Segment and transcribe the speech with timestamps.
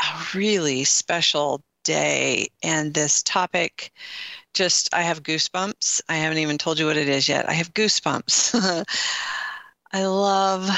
[0.00, 3.92] a really special day, and this topic
[4.54, 6.00] just, I have goosebumps.
[6.08, 7.48] I haven't even told you what it is yet.
[7.48, 8.84] I have goosebumps.
[9.92, 10.68] I love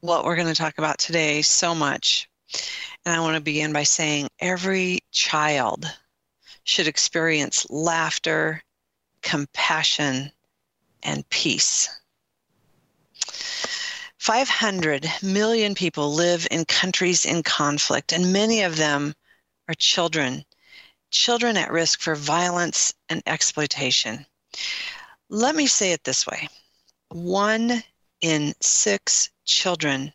[0.00, 2.28] what we're going to talk about today so much.
[3.04, 5.84] And I want to begin by saying every child
[6.64, 8.62] should experience laughter,
[9.22, 10.30] compassion,
[11.02, 11.88] and peace.
[14.18, 19.14] 500 million people live in countries in conflict, and many of them
[19.68, 20.44] are children,
[21.10, 24.26] children at risk for violence and exploitation.
[25.28, 26.48] Let me say it this way
[27.10, 27.82] one
[28.20, 30.12] in six children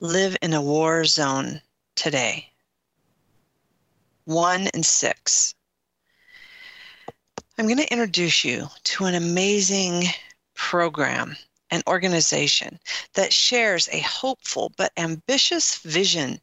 [0.00, 1.60] live in a war zone
[1.94, 2.52] today.
[4.24, 5.54] One in six.
[7.56, 10.04] I'm going to introduce you to an amazing
[10.54, 11.36] program
[11.70, 12.78] an organization
[13.14, 16.40] that shares a hopeful but ambitious vision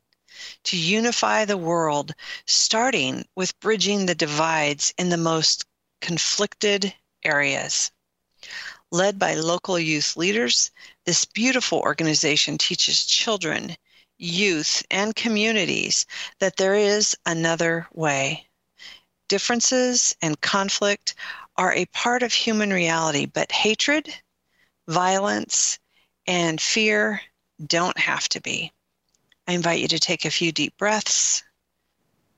[0.64, 2.14] to unify the world,
[2.46, 5.66] starting with bridging the divides in the most
[6.02, 7.92] conflicted areas.
[8.92, 10.72] Led by local youth leaders,
[11.06, 13.76] this beautiful organization teaches children,
[14.18, 16.06] youth, and communities
[16.40, 18.48] that there is another way.
[19.28, 21.16] Differences and conflict
[21.58, 24.14] are a part of human reality, but hatred,
[24.88, 25.80] violence,
[26.28, 27.22] and fear
[27.66, 28.72] don't have to be.
[29.48, 31.44] I invite you to take a few deep breaths,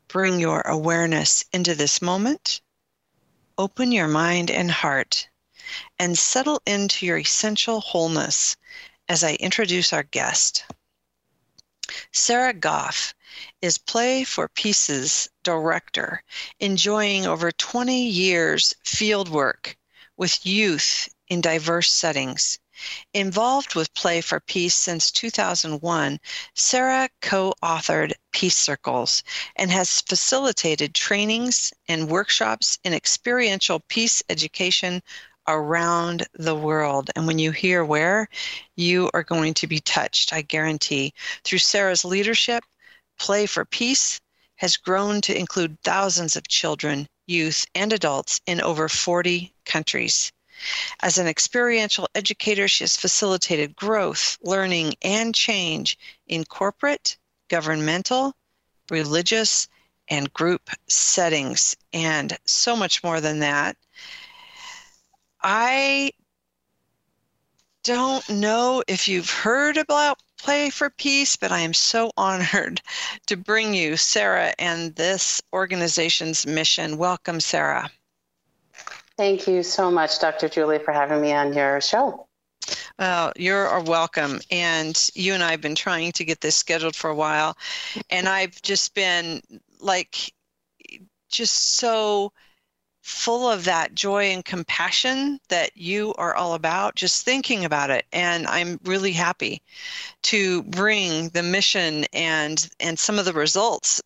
[0.08, 2.62] bring your awareness into this moment,
[3.58, 5.28] open your mind and heart,
[6.00, 8.56] and settle into your essential wholeness
[9.10, 10.66] as I introduce our guest.
[12.12, 13.14] Sarah Goff
[13.62, 16.24] is Play for Peace's director,
[16.60, 19.78] enjoying over 20 years field work
[20.18, 22.60] with youth in diverse settings.
[23.14, 26.20] Involved with Play for Peace since 2001,
[26.54, 29.24] Sarah co authored Peace Circles
[29.56, 35.02] and has facilitated trainings and workshops in experiential peace education
[35.48, 37.10] around the world.
[37.16, 38.30] And when you hear where,
[38.76, 41.14] you are going to be touched, I guarantee.
[41.44, 42.64] Through Sarah's leadership,
[43.18, 44.20] Play for Peace
[44.58, 50.32] has grown to include thousands of children, youth, and adults in over 40 countries.
[51.02, 55.98] As an experiential educator, she has facilitated growth, learning, and change
[56.28, 57.18] in corporate,
[57.50, 58.36] governmental,
[58.90, 59.68] religious,
[60.10, 63.78] and group settings, and so much more than that.
[65.42, 66.12] I
[67.84, 72.82] don't know if you've heard about Play for Peace, but I am so honored
[73.28, 76.98] to bring you Sarah and this organization's mission.
[76.98, 77.90] Welcome, Sarah.
[79.18, 80.48] Thank you so much, Dr.
[80.48, 82.28] Julie, for having me on your show.
[83.00, 84.42] Well, you're welcome.
[84.52, 87.58] And you and I have been trying to get this scheduled for a while.
[88.10, 89.42] And I've just been
[89.80, 90.34] like,
[91.30, 92.32] just so
[93.08, 98.06] full of that joy and compassion that you are all about, just thinking about it.
[98.12, 99.62] And I'm really happy
[100.24, 104.02] to bring the mission and and some of the results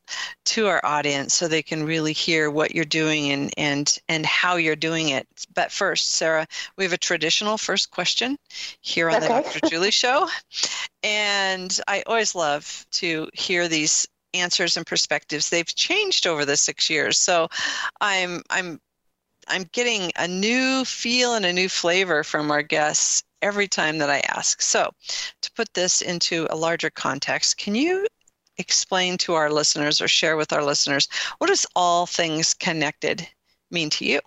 [0.45, 4.57] to our audience so they can really hear what you're doing and and and how
[4.57, 5.27] you're doing it.
[5.55, 6.45] But first, Sarah,
[6.77, 8.37] we have a traditional first question
[8.81, 9.27] here on okay.
[9.27, 9.67] the Dr.
[9.67, 10.29] Julie show.
[11.01, 16.89] And I always love to hear these answers and perspectives they've changed over the six
[16.89, 17.49] years so
[17.99, 18.79] i'm i'm
[19.47, 24.09] I'm getting a new feel and a new flavor from our guests every time that
[24.09, 24.61] I ask.
[24.61, 24.91] So,
[25.41, 28.07] to put this into a larger context, can you
[28.57, 31.07] explain to our listeners or share with our listeners
[31.39, 33.27] what does all things connected
[33.71, 34.19] mean to you?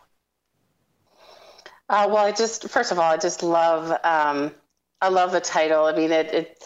[1.89, 4.55] Uh, well, I just first of all, I just love um,
[5.01, 5.87] I love the title.
[5.87, 6.33] I mean, it.
[6.33, 6.65] it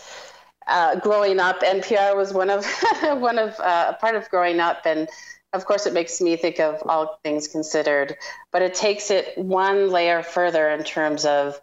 [0.69, 2.67] uh, growing up, NPR was one of
[3.03, 5.09] one of uh, part of growing up, and
[5.53, 8.17] of course, it makes me think of all things considered,
[8.53, 11.61] but it takes it one layer further in terms of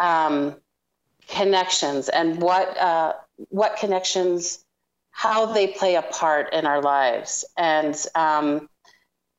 [0.00, 0.56] um,
[1.28, 3.12] connections and what uh,
[3.50, 4.64] what connections,
[5.10, 8.68] how they play a part in our lives, and um,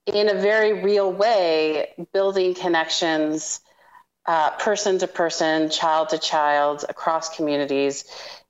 [0.05, 3.59] in a very real way, building connections,
[4.25, 8.05] uh, person to person, child to child, across communities,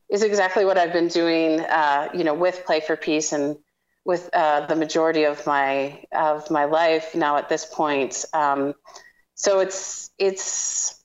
[0.08, 1.62] is exactly what I've been doing.
[1.62, 3.58] Uh, you know, with Play for Peace and
[4.06, 8.24] with uh, the majority of my of my life now at this point.
[8.34, 8.76] Um,
[9.34, 11.04] so it's it's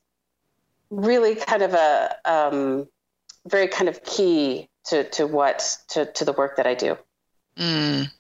[0.91, 2.89] really kind of a um,
[3.49, 6.97] very kind of key to to what to to the work that I do.
[7.57, 8.11] Mm.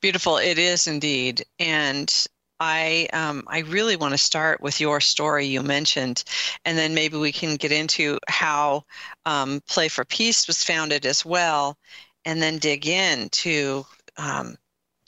[0.00, 2.26] Beautiful, it is indeed, and
[2.58, 6.24] I um, I really want to start with your story you mentioned,
[6.64, 8.84] and then maybe we can get into how
[9.26, 11.76] um, Play for Peace was founded as well,
[12.24, 13.84] and then dig into
[14.16, 14.56] um,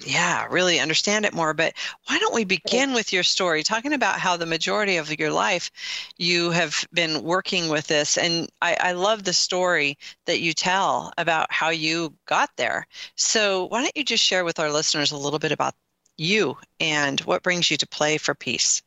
[0.05, 1.55] yeah really understand it more.
[1.55, 1.75] But
[2.07, 5.71] why don't we begin with your story talking about how the majority of your life
[6.17, 8.19] you have been working with this.
[8.19, 12.87] And i, I love the story that you tell about how you got there.
[13.17, 15.75] So why don't you just share with our listeners a little bit about
[16.17, 18.83] you and what brings you to play for peace?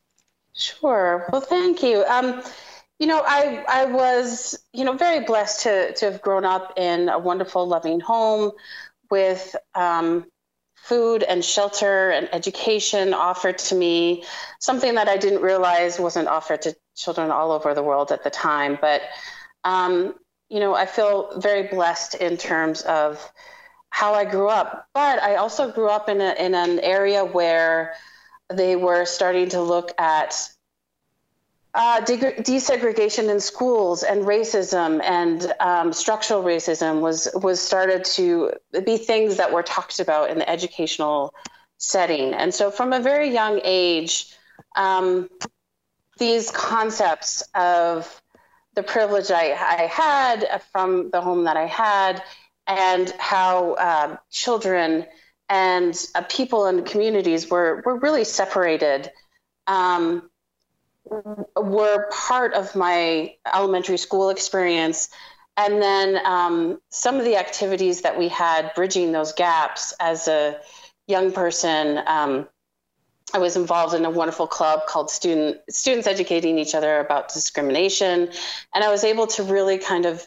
[0.54, 1.28] Sure.
[1.32, 2.04] Well thank you.
[2.06, 2.42] Um,
[2.98, 7.08] you know, I I was you know very blessed to to have grown up in
[7.08, 8.52] a wonderful, loving home
[9.10, 10.26] with um,
[10.76, 14.24] food and shelter and education offered to me,
[14.60, 18.30] something that I didn't realize wasn't offered to children all over the world at the
[18.30, 18.78] time.
[18.80, 19.02] But
[19.64, 20.14] um,
[20.48, 23.20] you know, I feel very blessed in terms of
[23.90, 24.88] how I grew up.
[24.94, 27.94] But I also grew up in a, in an area where
[28.48, 30.48] they were starting to look at
[31.76, 38.50] uh, de- desegregation in schools and racism and um, structural racism was was started to
[38.84, 41.34] be things that were talked about in the educational
[41.76, 42.32] setting.
[42.32, 44.34] And so, from a very young age,
[44.74, 45.28] um,
[46.18, 48.22] these concepts of
[48.74, 52.22] the privilege I, I, had from the home that I had,
[52.66, 55.06] and how uh, children
[55.50, 59.12] and uh, people and communities were were really separated.
[59.66, 60.30] Um,
[61.56, 65.08] were part of my elementary school experience.
[65.56, 70.60] And then um, some of the activities that we had bridging those gaps as a
[71.06, 72.00] young person.
[72.06, 72.48] Um,
[73.34, 78.30] I was involved in a wonderful club called Student Students Educating Each Other About Discrimination,
[78.74, 80.26] and I was able to really kind of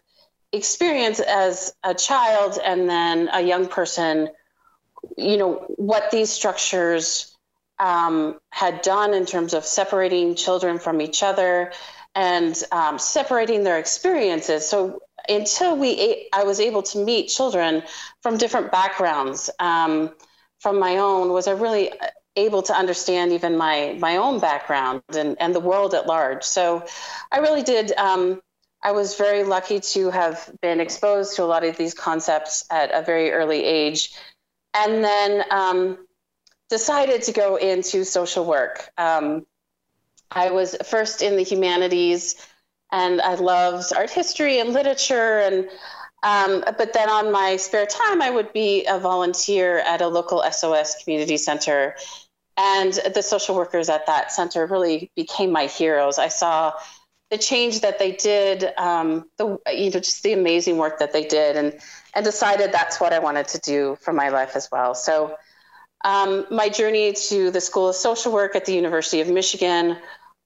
[0.52, 4.30] experience as a child and then a young person,
[5.18, 7.29] you know, what these structures
[7.80, 11.72] um, had done in terms of separating children from each other
[12.16, 14.68] and um, separating their experiences.
[14.68, 17.84] So until we, I was able to meet children
[18.22, 20.12] from different backgrounds um,
[20.60, 21.92] from my own, was I really
[22.36, 26.44] able to understand even my my own background and, and the world at large.
[26.44, 26.86] So
[27.32, 27.92] I really did.
[27.98, 28.42] Um,
[28.82, 32.92] I was very lucky to have been exposed to a lot of these concepts at
[32.94, 34.14] a very early age,
[34.74, 35.98] and then um,
[36.70, 38.90] decided to go into social work.
[38.98, 39.46] Um,
[40.32, 42.36] I was first in the humanities,
[42.92, 45.40] and I loved art history and literature.
[45.40, 45.70] And
[46.22, 50.44] um, but then on my spare time, I would be a volunteer at a local
[50.52, 51.96] SOS community center,
[52.58, 56.20] and the social workers at that center really became my heroes.
[56.20, 56.74] I saw
[57.32, 61.24] the change that they did, um, the you know just the amazing work that they
[61.26, 61.80] did, and
[62.14, 64.94] and decided that's what I wanted to do for my life as well.
[64.94, 65.38] So
[66.04, 69.98] um, my journey to the School of Social Work at the University of Michigan,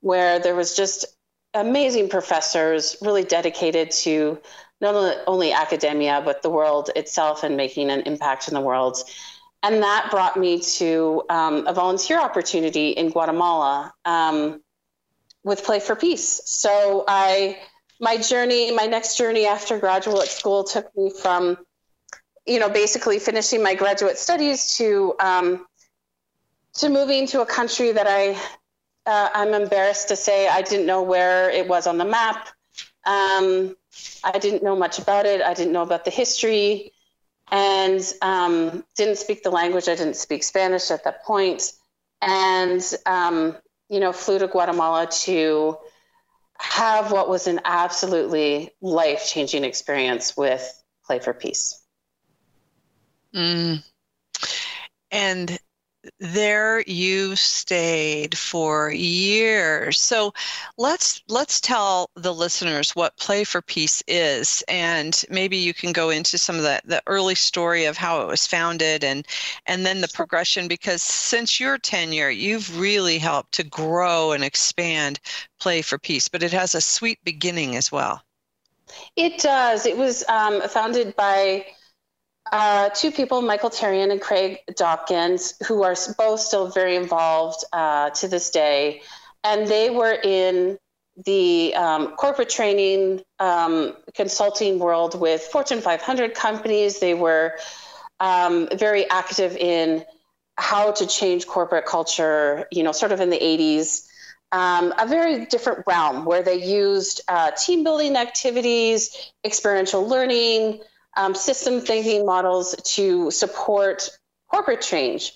[0.02, 1.06] where there was just
[1.54, 4.40] amazing professors really dedicated to
[4.82, 8.98] not only academia, but the world itself and making an impact in the world.
[9.62, 14.62] And that brought me to um, a volunteer opportunity in Guatemala um,
[15.44, 16.42] with Play for Peace.
[16.46, 17.60] So I,
[18.00, 21.58] my journey, my next journey after graduate school took me from
[22.46, 25.66] you know, basically finishing my graduate studies to um,
[26.76, 28.38] to moving to a country that I
[29.06, 32.50] uh, I'm embarrassed to say I didn't know where it was on the map.
[33.06, 33.76] Um,
[34.24, 35.42] I didn't know much about it.
[35.42, 36.94] I didn't know about the history,
[37.52, 39.88] and um, didn't speak the language.
[39.88, 41.74] I didn't speak Spanish at that point,
[42.22, 43.56] and um,
[43.90, 45.78] you know, flew to Guatemala to
[46.58, 51.83] have what was an absolutely life changing experience with Play for Peace.
[53.36, 53.84] Mm.
[55.12, 55.60] And
[56.20, 60.00] there you stayed for years.
[60.00, 60.34] So
[60.78, 66.10] let's let's tell the listeners what Play for Peace is, and maybe you can go
[66.10, 69.26] into some of the, the early story of how it was founded and
[69.66, 70.68] and then the progression.
[70.68, 75.20] Because since your tenure, you've really helped to grow and expand
[75.60, 78.22] Play for Peace, but it has a sweet beginning as well.
[79.16, 79.86] It does.
[79.86, 81.66] It was um, founded by
[82.52, 88.10] uh, two people, Michael Therrien and Craig Dawkins, who are both still very involved uh,
[88.12, 89.02] to this day.
[89.44, 90.78] And they were in
[91.26, 97.00] the um, corporate training um, consulting world with Fortune 500 companies.
[97.00, 97.58] They were
[98.20, 100.04] um, very active in
[100.58, 104.08] how to change corporate culture, you know, sort of in the 80s.
[104.52, 110.82] Um, a very different realm where they used uh, team building activities, experiential learning,
[111.16, 114.10] um, system thinking models to support
[114.50, 115.34] corporate change.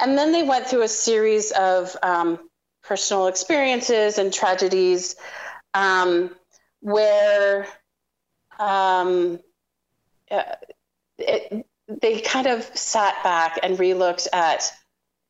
[0.00, 2.38] And then they went through a series of um,
[2.82, 5.16] personal experiences and tragedies
[5.74, 6.34] um,
[6.80, 7.66] where
[8.58, 9.40] um,
[10.30, 10.42] uh,
[11.18, 14.70] it, they kind of sat back and relooked at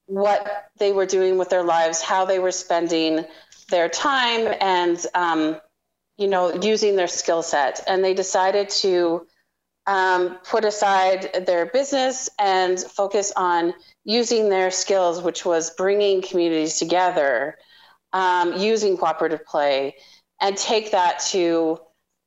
[0.06, 3.24] what they were doing with their lives, how they were spending
[3.68, 5.60] their time, and um,
[6.16, 7.82] you know, using their skill set.
[7.86, 9.26] And they decided to
[9.86, 13.74] um, put aside their business and focus on
[14.04, 17.56] using their skills, which was bringing communities together,
[18.12, 19.94] um, using cooperative play,
[20.40, 21.78] and take that to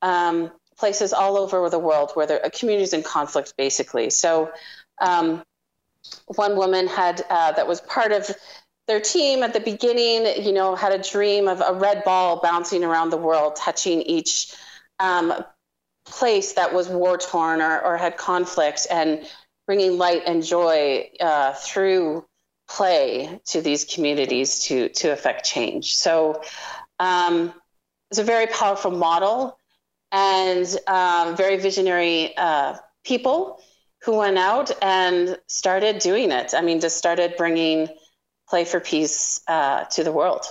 [0.01, 4.09] um, places all over the world where there are communities in conflict, basically.
[4.09, 4.51] So,
[5.01, 5.43] um,
[6.27, 8.31] one woman had uh, that was part of
[8.87, 12.83] their team at the beginning, you know, had a dream of a red ball bouncing
[12.83, 14.55] around the world, touching each
[14.99, 15.33] um,
[16.09, 19.25] place that was war torn or, or, had conflict, and
[19.65, 22.25] bringing light and joy uh, through
[22.67, 25.95] play to these communities to to affect change.
[25.95, 26.41] So.
[26.99, 27.53] Um,
[28.09, 29.57] it's a very powerful model
[30.11, 33.61] and um, very visionary uh, people
[34.03, 36.53] who went out and started doing it.
[36.55, 37.87] I mean, just started bringing
[38.47, 40.45] play for peace uh, to the world.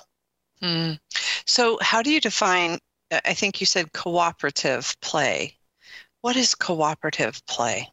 [0.62, 0.99] Mm.
[1.47, 2.79] So, how do you define?
[3.11, 5.57] I think you said cooperative play.
[6.21, 7.88] What is cooperative play?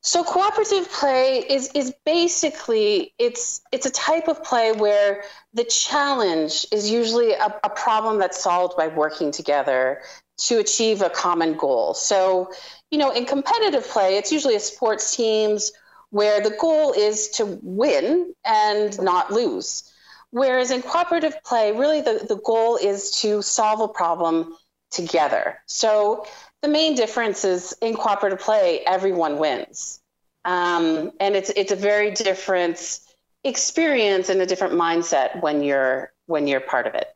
[0.00, 6.66] So cooperative play is is basically it's it's a type of play where the challenge
[6.70, 10.02] is usually a, a problem that's solved by working together
[10.38, 11.94] to achieve a common goal.
[11.94, 12.52] So,
[12.92, 15.72] you know, in competitive play, it's usually a sports teams
[16.10, 19.92] where the goal is to win and not lose.
[20.30, 24.54] Whereas in cooperative play, really the, the goal is to solve a problem
[24.90, 25.58] together.
[25.66, 26.26] So
[26.62, 30.00] the main difference is in cooperative play, everyone wins.
[30.44, 33.00] Um, and it's it's a very different
[33.44, 37.08] experience and a different mindset when you're when you're part of it.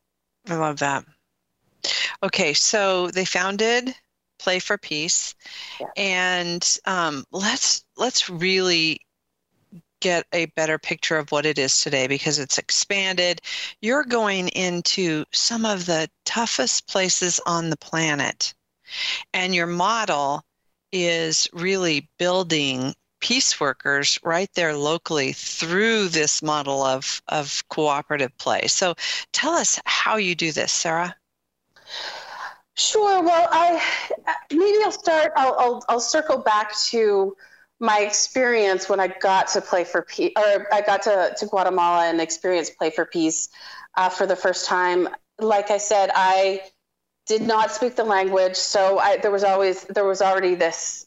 [0.48, 1.04] I love that.
[2.22, 3.94] Okay, so they founded
[4.38, 5.34] Play for Peace,
[5.80, 5.86] yeah.
[5.96, 9.00] and um, let's let's really
[10.02, 13.40] get a better picture of what it is today because it's expanded.
[13.80, 18.52] You're going into some of the toughest places on the planet,
[19.32, 20.44] and your model
[20.92, 28.66] is really building peace workers right there locally through this model of, of cooperative play.
[28.66, 28.94] So
[29.32, 31.14] tell us how you do this, Sarah.
[32.74, 33.22] Sure.
[33.22, 33.82] Well, I
[34.50, 35.32] maybe I'll start.
[35.36, 37.36] I'll, I'll, I'll circle back to
[37.82, 42.06] my experience when I got to play for peace, or I got to, to Guatemala
[42.06, 43.48] and experience play for peace
[43.96, 45.08] uh, for the first time.
[45.40, 46.62] Like I said, I
[47.26, 51.06] did not speak the language, so I, there was always there was already this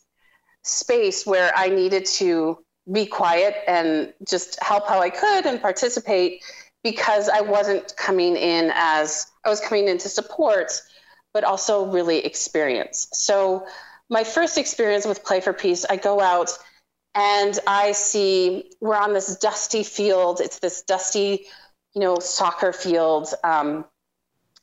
[0.64, 2.60] space where I needed to
[2.92, 6.44] be quiet and just help how I could and participate
[6.84, 10.82] because I wasn't coming in as I was coming in to support
[11.36, 13.10] but also really experience.
[13.12, 13.68] So,
[14.10, 16.58] my first experience with Play for Peace, I go out
[17.14, 20.42] and I see we're on this dusty field.
[20.42, 21.46] It's this dusty,
[21.94, 23.86] you know, soccer field um,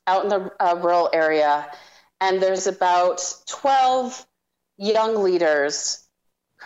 [0.06, 1.66] out in the uh, rural area.
[2.20, 4.26] And there's about 12
[4.76, 6.06] young leaders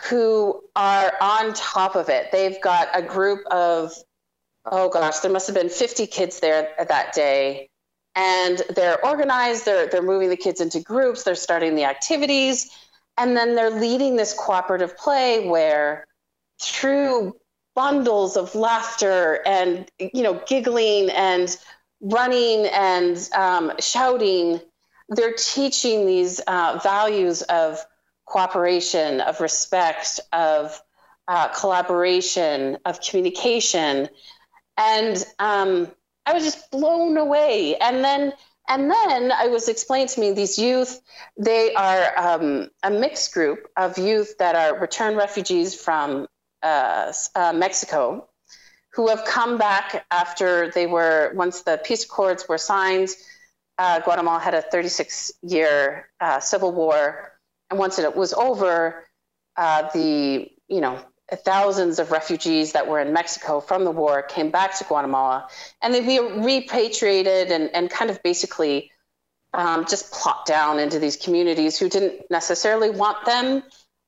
[0.09, 2.31] who are on top of it.
[2.31, 3.93] They've got a group of,
[4.65, 7.69] oh gosh, there must have been 50 kids there that day
[8.17, 12.69] and they're organized they're, they're moving the kids into groups they're starting the activities
[13.17, 16.05] and then they're leading this cooperative play where
[16.61, 17.35] through
[17.75, 21.57] bundles of laughter and you know giggling and
[22.01, 24.59] running and um, shouting
[25.09, 27.79] they're teaching these uh, values of
[28.25, 30.81] cooperation of respect of
[31.27, 34.09] uh, collaboration of communication.
[34.77, 35.91] And um,
[36.27, 37.77] I was just blown away.
[37.77, 38.33] And then
[38.69, 40.99] and then I was explained to me these youth,
[41.37, 46.27] they are um, a mixed group of youth that are returned refugees from
[46.61, 48.27] uh, uh, Mexico
[48.93, 53.09] who have come back after they were, once the peace accords were signed,
[53.77, 57.31] uh, Guatemala had a 36 year uh, civil war.
[57.69, 59.05] And once it was over,
[59.55, 60.99] uh, the, you know,
[61.35, 65.47] thousands of refugees that were in Mexico from the war came back to Guatemala,
[65.81, 68.91] and they were repatriated and, and kind of basically
[69.53, 73.63] um, just plopped down into these communities who didn't necessarily want them,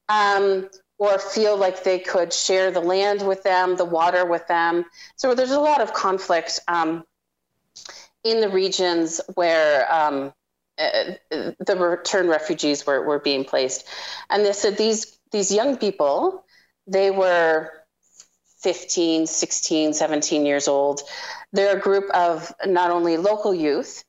[0.07, 4.85] um, or feel like they could share the land with them, the water with them.
[5.15, 7.05] So there's a lot of conflict um,
[8.23, 10.33] in the regions where um,
[10.77, 13.87] uh, the return refugees were, were being placed.
[14.29, 16.43] And they said these, these young people,
[16.89, 17.71] they were
[18.61, 21.01] 15, 16, 17 years old.
[21.53, 24.03] They're a group of not only local youth,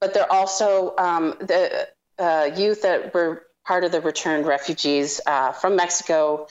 [0.00, 1.88] but they're also um, the
[2.18, 6.46] uh, youth that were part of the returned refugees uh, from Mexico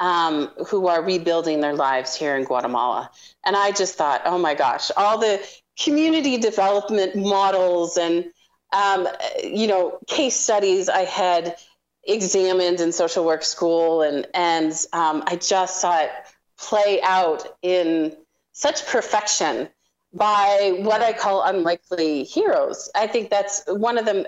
[0.00, 3.10] um, who are rebuilding their lives here in Guatemala.
[3.44, 5.44] And I just thought, oh my gosh, all the
[5.78, 8.26] community development models and
[8.72, 9.08] um,
[9.42, 11.56] you know case studies I had
[12.06, 16.10] examined in social work school, and and um, I just saw it
[16.58, 18.16] play out in
[18.52, 19.68] such perfection
[20.12, 22.90] by what I call unlikely heroes.
[22.94, 24.26] I think that's one of them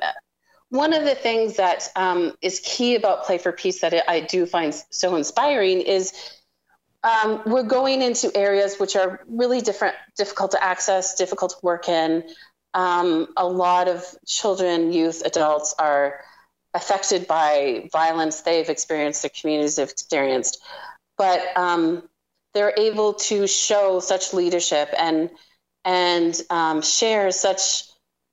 [0.70, 4.46] one of the things that um, is key about Play for Peace that I do
[4.46, 6.12] find so inspiring is
[7.04, 11.88] um, we're going into areas which are really different, difficult to access, difficult to work
[11.88, 12.24] in.
[12.74, 16.20] Um, a lot of children, youth, adults are
[16.76, 20.62] affected by violence they've experienced, their communities have experienced,
[21.16, 22.02] but um,
[22.54, 25.30] they're able to show such leadership and
[25.84, 27.84] and um, share such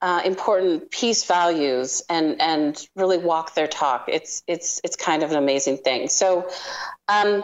[0.01, 4.05] uh, important peace values and and really walk their talk.
[4.07, 6.09] It's it's it's kind of an amazing thing.
[6.09, 6.49] So.
[7.07, 7.43] Um,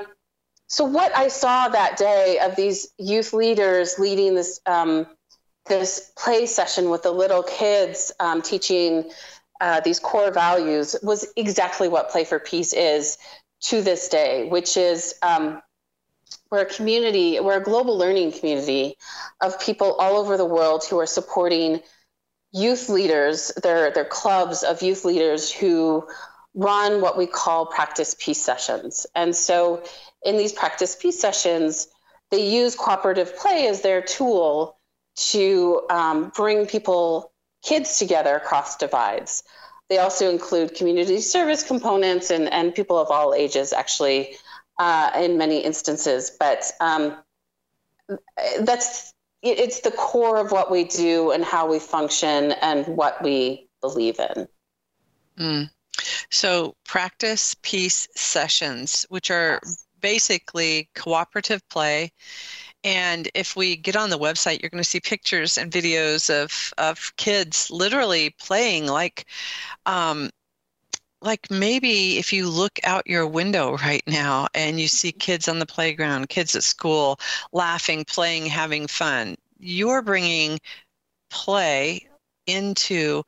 [0.72, 5.08] so what I saw that day of these youth leaders leading this um,
[5.66, 9.10] this play session with the little kids um, teaching
[9.62, 13.18] uh, these core values was exactly what Play for Peace is
[13.62, 15.62] to this day, which is um,
[16.52, 18.96] we're a community, we're a global learning community
[19.42, 21.82] of people all over the world who are supporting
[22.52, 26.08] youth leaders, they're, they're clubs of youth leaders who
[26.56, 29.06] run what we call practice peace sessions.
[29.16, 29.84] And so
[30.24, 31.88] in these practice peace sessions,
[32.32, 34.78] they use cooperative play as their tool
[35.16, 37.32] to um, bring people,
[37.70, 39.44] kids together across divides.
[39.90, 44.36] They also include community service components and, and people of all ages, actually,
[44.80, 46.32] uh, in many instances.
[46.40, 47.18] But um,
[48.62, 53.70] that's it's the core of what we do and how we function and what we
[53.82, 54.48] believe in.
[55.40, 55.70] Mm.
[56.30, 59.62] So, practice peace sessions, which are
[60.02, 62.12] basically cooperative play.
[62.84, 66.74] And if we get on the website, you're going to see pictures and videos of,
[66.78, 69.26] of kids literally playing like
[69.86, 70.30] um,
[71.22, 75.60] like maybe if you look out your window right now and you see kids on
[75.60, 77.20] the playground, kids at school
[77.52, 80.60] laughing, playing, having fun, you're bringing
[81.30, 82.08] play
[82.48, 83.24] into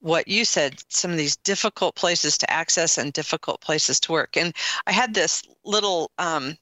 [0.00, 4.36] what you said some of these difficult places to access and difficult places to work.
[4.36, 4.54] And
[4.86, 6.56] i had this little um,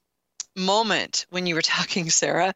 [0.55, 2.53] moment when you were talking sarah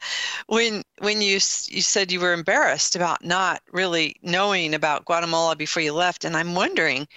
[0.48, 5.82] when when you you said you were embarrassed about not really knowing about guatemala before
[5.82, 7.08] you left and i'm wondering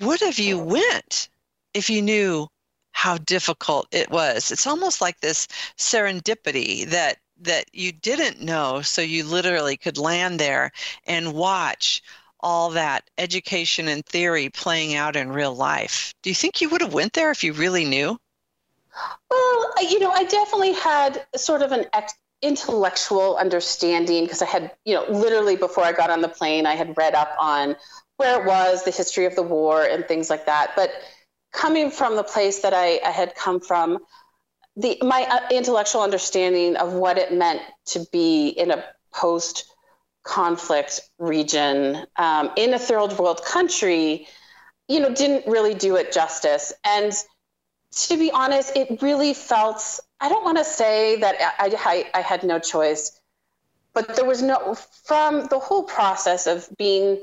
[0.00, 1.28] would have you went
[1.74, 2.48] if you knew
[2.92, 4.50] how difficult it was?
[4.50, 10.38] It's almost like this serendipity that that you didn't know so you literally could land
[10.38, 10.70] there
[11.06, 12.00] and watch
[12.38, 16.14] all that education and theory playing out in real life.
[16.22, 18.18] Do you think you would have went there if you really knew
[19.30, 24.72] well you know i definitely had sort of an ex- intellectual understanding because i had
[24.84, 27.76] you know literally before i got on the plane i had read up on
[28.22, 30.72] where it was, the history of the war, and things like that.
[30.76, 30.90] But
[31.52, 33.98] coming from the place that I, I had come from,
[34.76, 39.64] the my uh, intellectual understanding of what it meant to be in a post
[40.22, 44.26] conflict region um, in a third world country,
[44.88, 46.72] you know, didn't really do it justice.
[46.84, 47.12] And
[47.92, 50.00] to be honest, it really felt.
[50.20, 53.20] I don't want to say that I, I, I had no choice,
[53.92, 57.22] but there was no from the whole process of being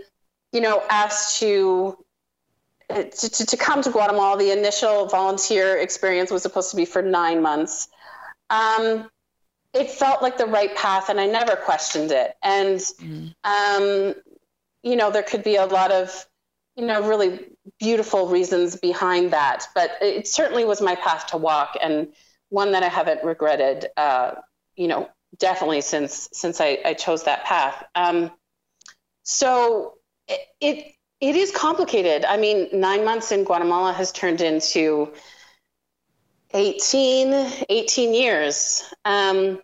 [0.51, 1.97] you know, asked to,
[2.89, 4.37] to, to come to Guatemala.
[4.37, 7.87] The initial volunteer experience was supposed to be for nine months.
[8.49, 9.09] Um,
[9.73, 12.35] it felt like the right path, and I never questioned it.
[12.41, 13.35] And, mm.
[13.43, 14.15] um,
[14.81, 16.25] you know, there could be a lot of,
[16.79, 17.41] you know, really
[17.77, 22.07] beautiful reasons behind that, but it certainly was my path to walk, and
[22.47, 23.87] one that I haven't regretted.
[23.97, 24.35] Uh,
[24.77, 27.83] you know, definitely since since I, I chose that path.
[27.95, 28.31] Um,
[29.23, 29.95] so
[30.61, 32.23] it, it is complicated.
[32.23, 35.11] I mean, nine months in Guatemala has turned into
[36.53, 38.85] 18, 18 years.
[39.03, 39.59] Um,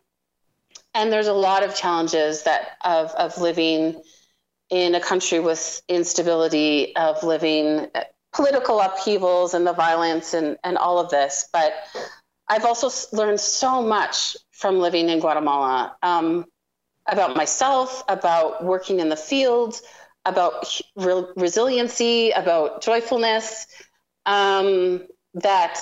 [0.94, 4.02] and there's a lot of challenges that of, of living
[4.70, 7.88] in a country with instability, of living
[8.34, 11.48] political upheavals and the violence and, and all of this.
[11.54, 11.74] But
[12.48, 16.46] I've also learned so much from living in Guatemala um,
[17.08, 19.80] about myself, about working in the field,
[20.26, 23.68] about re- resiliency, about joyfulness.
[24.26, 25.78] Um, that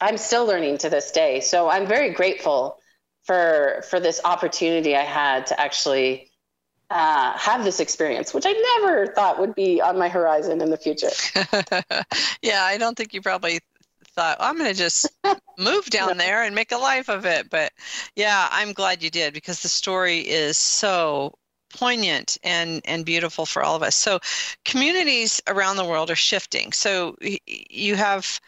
[0.00, 1.40] I'm still learning to this day.
[1.40, 2.78] So I'm very grateful
[3.22, 6.30] for for this opportunity I had to actually
[6.90, 10.76] uh, have this experience, which I never thought would be on my horizon in the
[10.76, 11.10] future.
[12.42, 13.60] yeah, I don't think you probably
[14.16, 15.08] thought well, I'm going to just
[15.58, 16.14] move down no.
[16.14, 17.50] there and make a life of it.
[17.50, 17.72] But
[18.16, 21.34] yeah, I'm glad you did because the story is so
[21.74, 23.96] poignant and and beautiful for all of us.
[23.96, 24.20] So
[24.64, 26.72] communities around the world are shifting.
[26.72, 28.40] So you have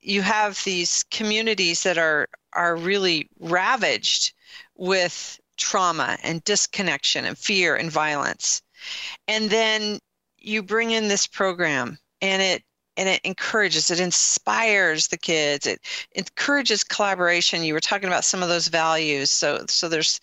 [0.00, 4.32] you have these communities that are are really ravaged
[4.76, 8.62] with trauma and disconnection and fear and violence.
[9.28, 10.00] And then
[10.38, 12.62] you bring in this program and it
[12.96, 15.66] and it encourages it inspires the kids.
[15.66, 15.80] It
[16.14, 17.64] encourages collaboration.
[17.64, 19.30] You were talking about some of those values.
[19.30, 20.20] So so there's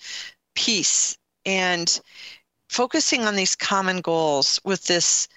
[0.55, 1.99] peace and
[2.67, 5.27] focusing on these common goals with this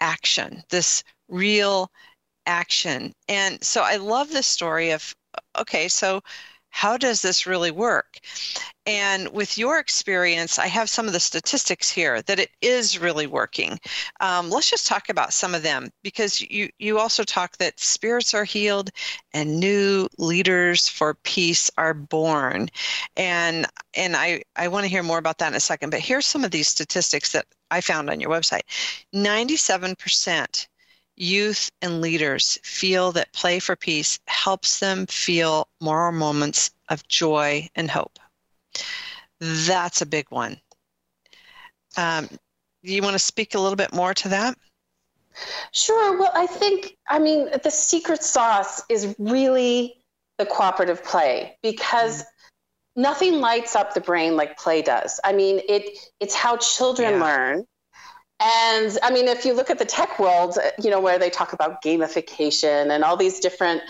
[0.00, 1.90] action this real
[2.46, 3.12] action.
[3.28, 5.14] And so i love this story of
[5.58, 6.22] okay so
[6.70, 8.18] how does this really work?
[8.86, 13.26] And with your experience, I have some of the statistics here that it is really
[13.26, 13.78] working.
[14.20, 18.32] Um, let's just talk about some of them because you, you also talk that spirits
[18.34, 18.90] are healed
[19.34, 22.70] and new leaders for peace are born.
[23.16, 26.26] And, and I, I want to hear more about that in a second, but here's
[26.26, 28.62] some of these statistics that I found on your website
[29.14, 30.66] 97%
[31.20, 37.68] youth and leaders feel that Play for Peace helps them feel more moments of joy
[37.74, 38.18] and hope.
[39.40, 40.60] That's a big one.
[41.96, 42.28] Um,
[42.82, 44.56] you want to speak a little bit more to that?
[45.72, 46.18] Sure.
[46.18, 50.02] Well, I think, I mean, the secret sauce is really
[50.38, 53.02] the cooperative play because mm-hmm.
[53.02, 55.20] nothing lights up the brain like play does.
[55.22, 57.24] I mean, it it's how children yeah.
[57.24, 57.66] learn.
[58.40, 61.52] And I mean, if you look at the tech world, you know, where they talk
[61.52, 63.82] about gamification and all these different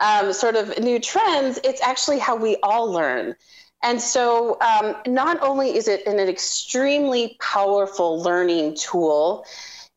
[0.00, 3.34] um, sort of new trends, it's actually how we all learn.
[3.82, 9.46] And so, um, not only is it an extremely powerful learning tool,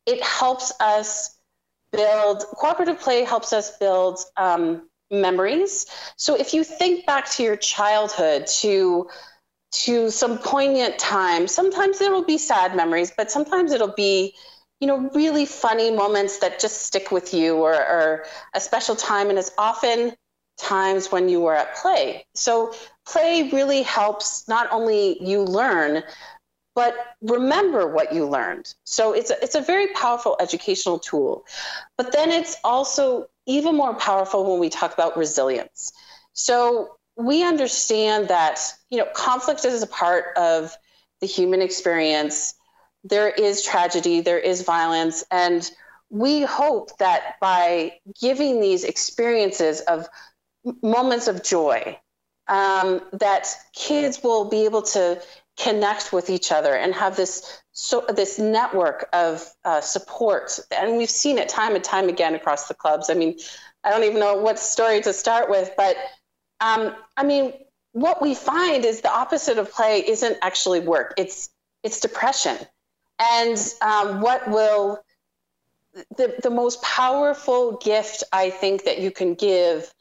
[0.06, 1.38] it helps us
[1.92, 5.86] build cooperative play, helps us build um, memories.
[6.18, 9.10] So, if you think back to your childhood, to
[9.74, 11.48] to some poignant time.
[11.48, 14.36] Sometimes there will be sad memories, but sometimes it'll be,
[14.80, 19.30] you know, really funny moments that just stick with you or, or a special time.
[19.30, 20.14] And it's often
[20.58, 22.26] times when you were at play.
[22.36, 22.74] So
[23.08, 26.04] play really helps not only you learn,
[26.76, 28.74] but remember what you learned.
[28.84, 31.46] So it's a, it's a very powerful educational tool.
[31.98, 35.94] But then it's also even more powerful when we talk about resilience.
[36.34, 40.76] So we understand that you know conflict is a part of
[41.22, 42.56] the human experience.
[43.04, 45.70] There is tragedy there is violence and
[46.10, 50.08] we hope that by giving these experiences of
[50.82, 51.98] moments of joy
[52.48, 55.20] um, that kids will be able to
[55.58, 60.60] connect with each other and have this so this network of uh, support.
[60.72, 63.10] And we've seen it time and time again across the clubs.
[63.10, 63.38] I mean
[63.84, 65.98] i don't even know what story to start with but
[66.64, 67.54] um, I mean,
[67.92, 71.14] what we find is the opposite of play isn't actually work.
[71.18, 71.50] It's
[71.84, 72.58] it's depression,
[73.20, 75.04] and um, what will
[76.18, 79.94] the the most powerful gift I think that you can give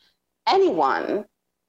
[0.47, 1.25] anyone,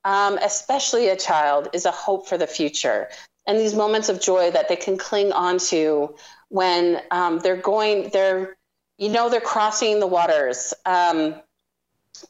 [0.06, 3.10] um, especially a child, is a hope for the future.
[3.48, 6.10] And these moments of joy that they can cling onto
[6.50, 8.56] when um, they're going they're
[9.00, 10.74] you know they're crossing the waters.
[10.86, 11.42] Um,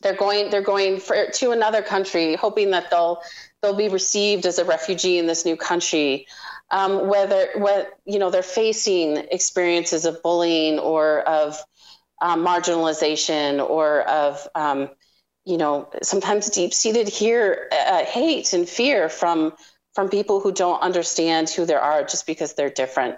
[0.01, 3.21] they're going they're going for, to another country, hoping that they'll
[3.61, 6.27] they'll be received as a refugee in this new country.
[6.71, 11.57] Um, whether what you know they're facing experiences of bullying or of
[12.21, 14.89] um, marginalization or of um,
[15.45, 19.53] you know sometimes deep seated here uh, hate and fear from
[19.93, 23.15] from people who don't understand who they are just because they're different.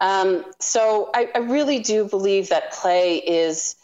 [0.00, 3.74] Um, so I, I really do believe that play is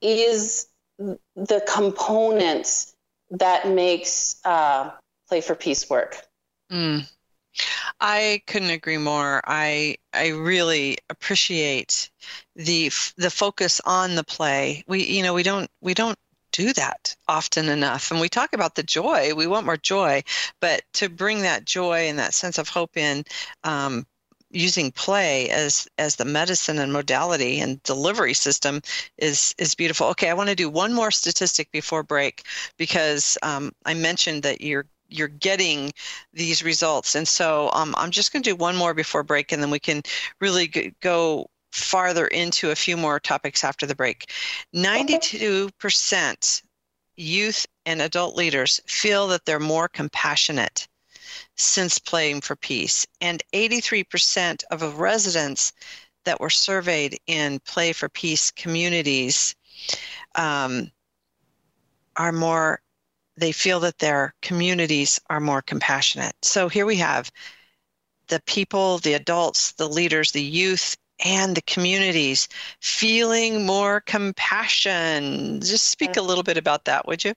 [0.00, 0.67] is
[0.98, 2.94] the components
[3.30, 4.90] that makes uh,
[5.28, 6.16] play for peace work.
[6.72, 7.08] Mm.
[8.00, 9.40] I couldn't agree more.
[9.44, 12.10] I I really appreciate
[12.54, 14.84] the the focus on the play.
[14.86, 16.18] We you know we don't we don't
[16.52, 19.34] do that often enough, and we talk about the joy.
[19.34, 20.22] We want more joy,
[20.60, 23.24] but to bring that joy and that sense of hope in,
[23.64, 24.06] um,
[24.50, 28.80] using play as as the medicine and modality and delivery system
[29.18, 30.08] is is beautiful.
[30.08, 32.44] Okay, I want to do one more statistic before break
[32.76, 35.92] because um, I mentioned that you're you're getting
[36.32, 39.62] these results, and so um, I'm just going to do one more before break, and
[39.62, 40.02] then we can
[40.40, 44.30] really go farther into a few more topics after the break.
[44.74, 46.62] 92%
[47.16, 50.88] youth and adult leaders feel that they're more compassionate
[51.58, 53.06] since playing for peace.
[53.20, 55.72] And 83% of residents
[56.24, 59.54] that were surveyed in Play for Peace communities
[60.34, 60.90] um,
[62.16, 62.80] are more,
[63.36, 66.34] they feel that their communities are more compassionate.
[66.42, 67.30] So here we have
[68.28, 72.48] the people, the adults, the leaders, the youth, and the communities
[72.80, 75.60] feeling more compassion.
[75.60, 77.34] Just speak a little bit about that, would you?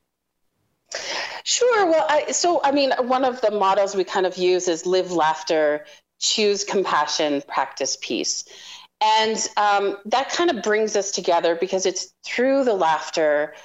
[1.43, 1.85] Sure.
[1.89, 5.11] Well, I, so I mean, one of the models we kind of use is live
[5.11, 5.85] laughter,
[6.19, 8.43] choose compassion, practice peace.
[9.01, 13.55] And um, that kind of brings us together because it's through the laughter,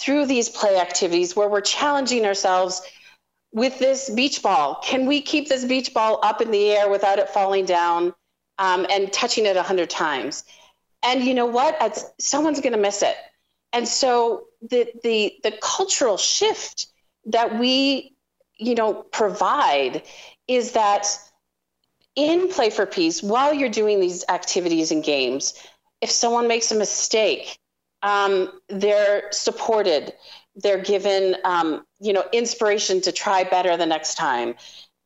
[0.00, 2.82] through these play activities where we're challenging ourselves
[3.52, 4.80] with this beach ball.
[4.82, 8.14] Can we keep this beach ball up in the air without it falling down
[8.58, 10.44] um, and touching it a hundred times?
[11.02, 11.76] And you know what?
[12.18, 13.16] Someone's going to miss it.
[13.72, 16.86] And so the the the cultural shift
[17.26, 18.14] that we
[18.58, 20.02] you know provide
[20.48, 21.06] is that
[22.14, 25.54] in play for peace while you're doing these activities and games
[26.00, 27.58] if someone makes a mistake
[28.02, 30.12] um, they're supported.
[30.54, 34.54] They're given um, you know inspiration to try better the next time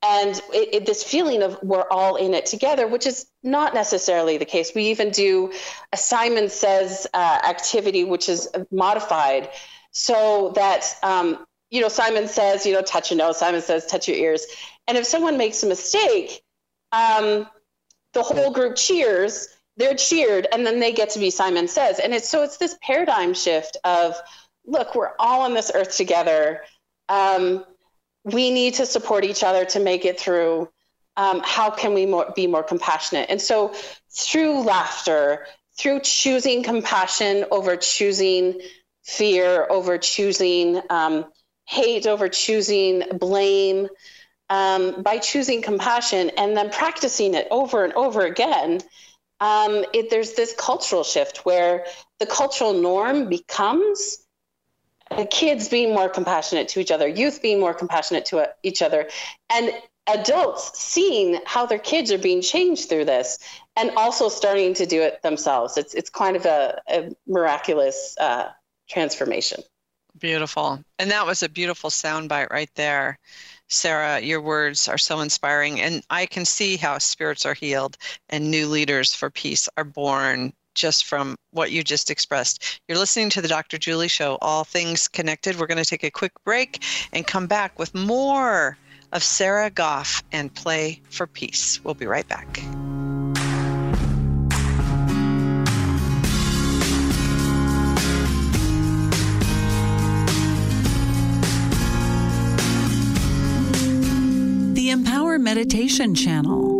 [0.03, 4.39] and it, it, this feeling of we're all in it together which is not necessarily
[4.39, 4.73] the case.
[4.75, 5.53] We even do
[5.93, 9.51] a simon says uh, activity which is modified
[9.93, 14.09] so that um, you know simon says you know touch your nose simon says touch
[14.09, 14.47] your ears.
[14.87, 16.43] And if someone makes a mistake
[16.93, 17.47] um,
[18.13, 21.99] the whole group cheers they're cheered and then they get to be simon says.
[21.99, 24.15] And it's so it's this paradigm shift of
[24.67, 26.63] look we're all on this earth together.
[27.09, 27.65] Um,
[28.25, 30.69] we need to support each other to make it through
[31.17, 33.31] um, how can we more, be more compassionate?
[33.31, 33.75] And so
[34.11, 35.47] through laughter
[35.81, 38.61] through choosing compassion over choosing
[39.03, 41.25] fear over choosing um,
[41.65, 43.89] hate over choosing blame
[44.51, 48.81] um, by choosing compassion and then practicing it over and over again
[49.41, 51.87] um, it, there's this cultural shift where
[52.19, 54.19] the cultural norm becomes
[55.31, 59.09] kids being more compassionate to each other youth being more compassionate to uh, each other
[59.51, 59.71] and
[60.07, 63.39] adults seeing how their kids are being changed through this
[63.77, 68.49] and also starting to do it themselves it's, it's kind of a, a miraculous uh,
[68.91, 69.63] transformation.
[70.19, 70.83] Beautiful.
[70.99, 73.19] And that was a beautiful soundbite right there.
[73.69, 75.81] Sarah, your words are so inspiring.
[75.81, 77.97] And I can see how spirits are healed
[78.29, 82.81] and new leaders for peace are born just from what you just expressed.
[82.89, 83.79] You're listening to the Dr.
[83.79, 85.59] Julie Show, All Things Connected.
[85.59, 88.77] We're going to take a quick break and come back with more
[89.13, 91.81] of Sarah Goff and Play for Peace.
[91.85, 92.63] We'll be right back.
[104.75, 106.80] The Empower Meditation channel.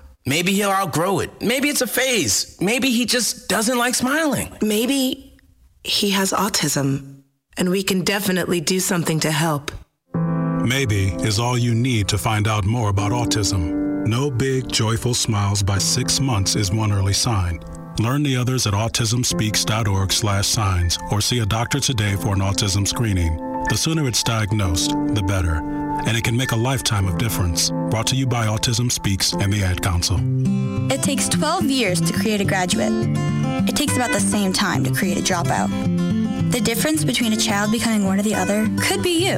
[0.25, 1.41] Maybe he'll outgrow it.
[1.41, 2.57] Maybe it's a phase.
[2.61, 4.55] Maybe he just doesn't like smiling.
[4.61, 5.39] Maybe
[5.83, 7.23] he has autism,
[7.57, 9.71] and we can definitely do something to help.
[10.63, 14.05] Maybe is all you need to find out more about autism.
[14.05, 17.59] No big, joyful smiles by six months is one early sign.
[17.99, 22.87] Learn the others at autismspeaks.org slash signs or see a doctor today for an autism
[22.87, 23.37] screening.
[23.69, 25.80] The sooner it's diagnosed, the better.
[26.05, 27.69] And it can make a lifetime of difference.
[27.89, 30.17] Brought to you by Autism Speaks and the Ad Council.
[30.91, 32.91] It takes 12 years to create a graduate.
[33.67, 35.69] It takes about the same time to create a dropout.
[36.51, 39.37] The difference between a child becoming one or the other could be you.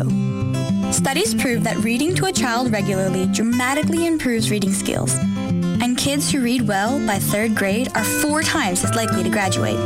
[0.91, 6.41] Studies prove that reading to a child regularly dramatically improves reading skills, and kids who
[6.41, 9.78] read well by third grade are four times as likely to graduate.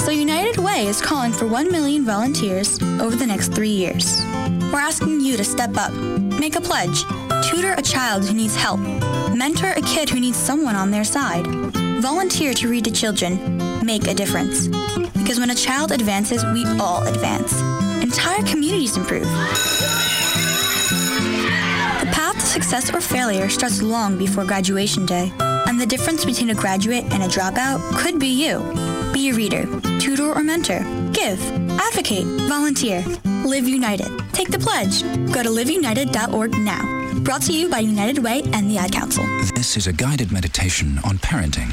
[0.00, 4.22] So United Way is calling for 1 million volunteers over the next three years.
[4.76, 7.04] We're asking you to step up, make a pledge,
[7.48, 8.78] tutor a child who needs help,
[9.34, 11.46] mentor a kid who needs someone on their side,
[12.02, 14.68] volunteer to read to children, make a difference.
[15.16, 17.58] Because when a child advances, we all advance.
[18.02, 19.22] Entire communities improve.
[19.22, 19.30] The
[22.12, 26.54] path to success or failure starts long before graduation day, and the difference between a
[26.54, 28.58] graduate and a dropout could be you.
[29.14, 29.64] Be a reader,
[29.98, 30.80] tutor or mentor.
[31.12, 31.40] Give,
[31.80, 33.02] advocate, volunteer.
[33.46, 34.10] Live United.
[34.32, 35.02] Take the pledge.
[35.32, 36.82] Go to liveunited.org now.
[37.20, 39.24] Brought to you by United Way and the Ad Council.
[39.54, 41.70] This is a guided meditation on parenting.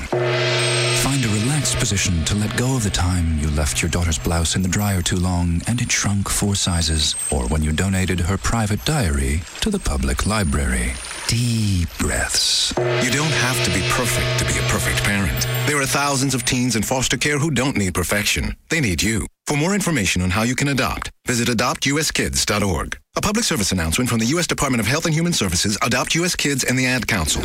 [1.02, 4.56] Find a relaxed position to let go of the time you left your daughter's blouse
[4.56, 8.38] in the dryer too long and it shrunk four sizes, or when you donated her
[8.38, 10.94] private diary to the public library.
[11.28, 12.72] Deep breaths.
[12.78, 15.42] You don't have to be perfect to be a perfect parent.
[15.68, 18.56] There are thousands of teens in foster care who don't need perfection.
[18.70, 19.26] They need you.
[19.46, 22.98] For more information on how you can adopt, visit adoptuskids.org.
[23.18, 24.48] A public service announcement from the U.S.
[24.48, 26.34] Department of Health and Human Services, Adopt U.S.
[26.34, 27.42] Kids, and the Ad Council.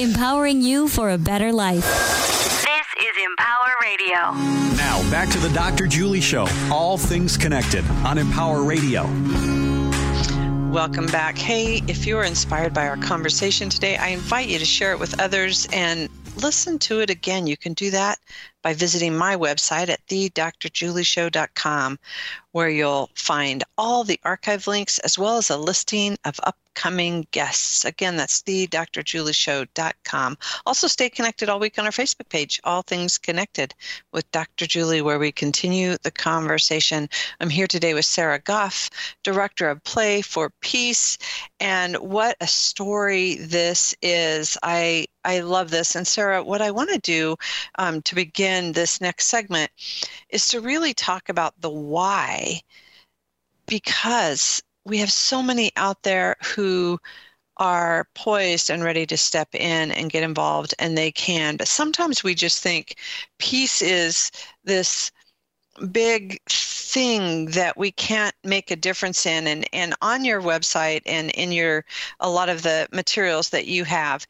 [0.00, 1.84] Empowering you for a better life.
[1.84, 4.76] This is Empower Radio.
[4.76, 5.88] Now, back to the Dr.
[5.88, 6.46] Julie Show.
[6.70, 9.02] All things connected on Empower Radio.
[10.70, 11.36] Welcome back.
[11.36, 15.00] Hey, if you are inspired by our conversation today, I invite you to share it
[15.00, 17.48] with others and listen to it again.
[17.48, 18.20] You can do that
[18.62, 21.98] by visiting my website at thedrjulieshow.com,
[22.52, 27.84] where you'll find all the archive links as well as a listing of upcoming guests.
[27.84, 30.38] Again, that's thedrjulieshow.com.
[30.66, 33.74] Also, stay connected all week on our Facebook page, All Things Connected
[34.12, 34.66] with Dr.
[34.66, 37.08] Julie, where we continue the conversation.
[37.40, 38.90] I'm here today with Sarah Goff,
[39.22, 41.18] Director of Play for Peace,
[41.60, 44.56] and what a story this is.
[44.62, 45.96] I I love this.
[45.96, 47.36] And Sarah, what I want to do
[47.78, 49.70] um, to begin this next segment
[50.30, 52.60] is to really talk about the why,
[53.66, 56.98] because we have so many out there who
[57.56, 61.56] are poised and ready to step in and get involved, and they can.
[61.56, 62.96] But sometimes we just think
[63.38, 64.30] peace is
[64.64, 65.12] this
[65.92, 71.30] big thing that we can't make a difference in and and on your website and
[71.30, 71.84] in your
[72.18, 74.26] a lot of the materials that you have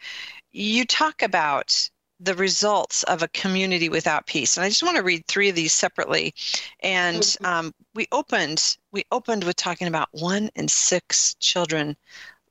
[0.52, 1.88] you talk about
[2.20, 4.56] the results of a community without peace.
[4.56, 6.34] And i just want to read three of these separately.
[6.80, 7.46] And mm-hmm.
[7.46, 11.96] um, we opened we opened with talking about one in six children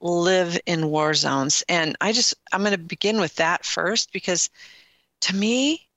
[0.01, 1.63] live in war zones.
[1.69, 4.49] And i just i'm going to begin with that first because
[5.21, 5.87] to me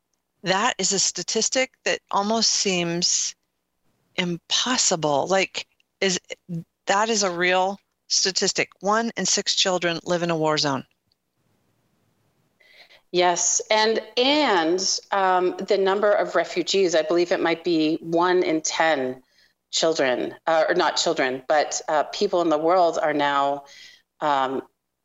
[0.42, 3.34] that is a statistic that almost seems
[4.16, 5.26] impossible.
[5.28, 5.66] Like
[6.00, 6.20] is
[6.86, 8.68] that is a real statistic.
[8.80, 10.84] One in six children live in a war zone
[13.12, 18.62] Yes, and and um, the number of refugees, I believe it might be one in
[18.62, 19.22] ten
[19.70, 23.64] children, uh, or not children, but uh, people in the world are now
[24.20, 24.62] um,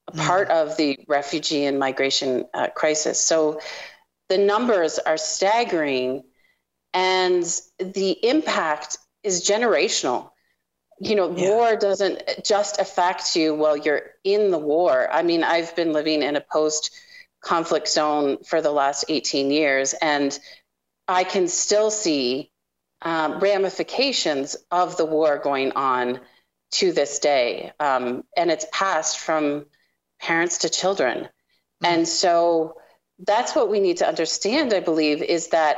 [0.09, 0.25] mm.
[0.25, 3.21] part of the refugee and migration uh, crisis.
[3.21, 3.59] So
[4.29, 6.23] the numbers are staggering,
[6.93, 7.43] and
[7.77, 10.31] the impact is generational.
[11.01, 11.49] You know, yeah.
[11.49, 15.09] war doesn't just affect you while you're in the war.
[15.11, 16.91] I mean, I've been living in a post
[17.41, 20.37] conflict zone for the last 18 years, and
[21.07, 22.51] I can still see
[23.01, 26.19] um, ramifications of the war going on
[26.71, 27.71] to this day.
[27.79, 29.65] Um, and it's passed from
[30.19, 31.19] parents to children.
[31.19, 31.85] Mm-hmm.
[31.85, 32.77] And so
[33.19, 35.77] that's what we need to understand, I believe, is that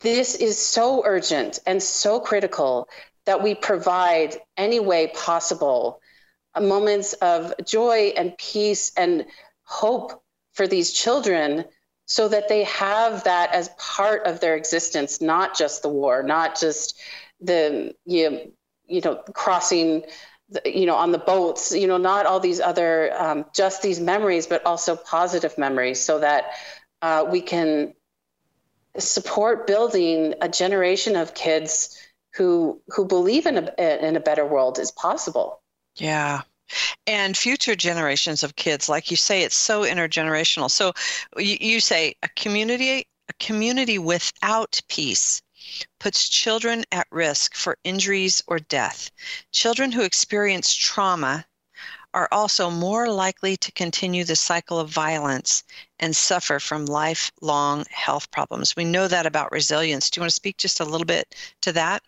[0.00, 2.88] this is so urgent and so critical
[3.24, 6.00] that we provide any way possible
[6.60, 9.24] moments of joy and peace and
[9.62, 10.21] hope
[10.52, 11.64] for these children
[12.06, 16.58] so that they have that as part of their existence, not just the war, not
[16.58, 17.00] just
[17.40, 18.52] the you,
[18.86, 20.04] you know crossing
[20.64, 24.46] you know on the boats you know not all these other um, just these memories
[24.46, 26.52] but also positive memories so that
[27.00, 27.94] uh, we can
[28.98, 31.98] support building a generation of kids
[32.34, 35.60] who who believe in a in a better world is possible.
[35.96, 36.42] Yeah
[37.06, 40.92] and future generations of kids like you say it's so intergenerational so
[41.36, 45.42] you, you say a community a community without peace
[46.00, 49.10] puts children at risk for injuries or death.
[49.52, 51.46] Children who experience trauma
[52.14, 55.62] are also more likely to continue the cycle of violence
[55.98, 58.76] and suffer from lifelong health problems.
[58.76, 60.10] We know that about resilience.
[60.10, 62.02] Do you want to speak just a little bit to that?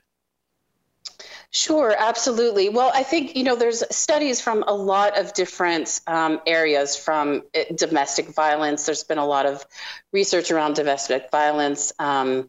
[1.50, 2.68] Sure, absolutely.
[2.68, 7.42] Well, I think, you know, there's studies from a lot of different um, areas from
[7.54, 8.86] eh, domestic violence.
[8.86, 9.64] There's been a lot of
[10.12, 12.48] research around domestic violence, um,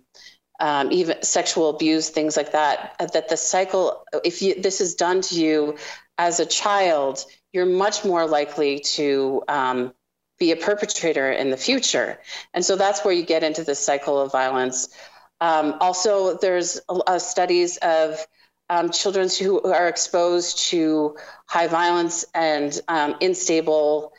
[0.59, 4.95] um, even sexual abuse, things like that, uh, that the cycle, if you, this is
[4.95, 5.77] done to you
[6.17, 9.93] as a child, you're much more likely to um,
[10.39, 12.19] be a perpetrator in the future.
[12.53, 14.89] And so that's where you get into the cycle of violence.
[15.41, 18.25] Um, also, there's uh, studies of
[18.69, 21.15] um, children who are exposed to
[21.47, 24.13] high violence and um, unstable,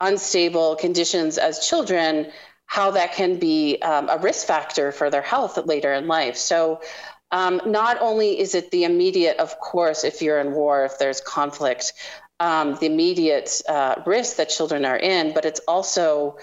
[0.00, 2.30] unstable conditions as children,
[2.66, 6.36] how that can be um, a risk factor for their health later in life.
[6.36, 6.80] So,
[7.30, 11.20] um, not only is it the immediate, of course, if you're in war, if there's
[11.22, 11.94] conflict,
[12.40, 16.36] um, the immediate uh, risk that children are in, but it's also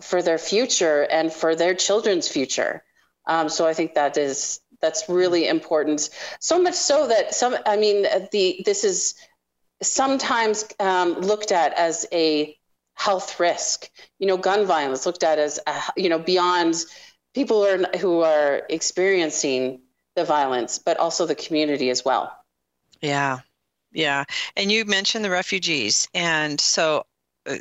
[0.00, 2.82] for their future and for their children's future.
[3.26, 6.08] Um, so I think that is that's really important.
[6.40, 9.14] So much so that some, I mean, the this is
[9.82, 12.56] sometimes um, looked at as a
[12.94, 13.90] health risk.
[14.18, 16.76] You know, gun violence looked at as a, you know beyond
[17.34, 19.82] people who are, who are experiencing
[20.16, 22.32] the violence, but also the community as well.
[23.00, 23.38] Yeah,
[23.92, 24.24] yeah.
[24.56, 27.04] And you mentioned the refugees, and so
[27.46, 27.56] uh,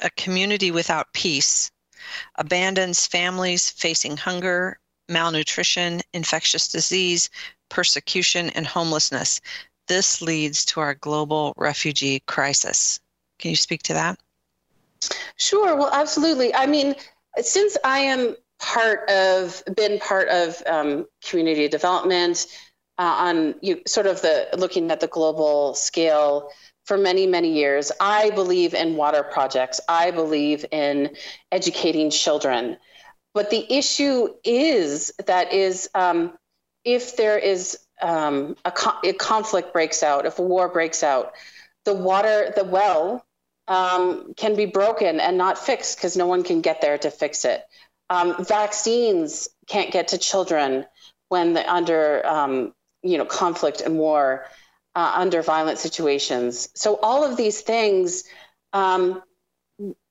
[0.00, 1.70] a community without peace
[2.36, 4.78] abandons families facing hunger,
[5.10, 7.28] malnutrition, infectious disease,
[7.68, 9.40] persecution, and homelessness.
[9.88, 13.00] This leads to our global refugee crisis.
[13.38, 14.18] Can you speak to that?
[15.36, 15.76] Sure.
[15.76, 16.54] Well, absolutely.
[16.54, 16.94] I mean,
[17.38, 22.46] since I am part of, been part of um, community development
[22.98, 26.50] uh, on you, sort of the looking at the global scale
[26.84, 29.80] for many, many years, I believe in water projects.
[29.88, 31.16] I believe in
[31.50, 32.76] educating children.
[33.32, 36.32] But the issue is that is um,
[36.84, 41.32] if there is um, a, co- a, conflict breaks out, if a war breaks out,
[41.84, 43.24] the water, the well
[43.68, 47.44] um, can be broken and not fixed because no one can get there to fix
[47.44, 47.62] it.
[48.08, 50.86] Um, vaccines can't get to children
[51.28, 54.46] when they're under um, you know conflict and war,
[54.94, 56.68] uh, under violent situations.
[56.74, 58.24] So all of these things,
[58.72, 59.22] um,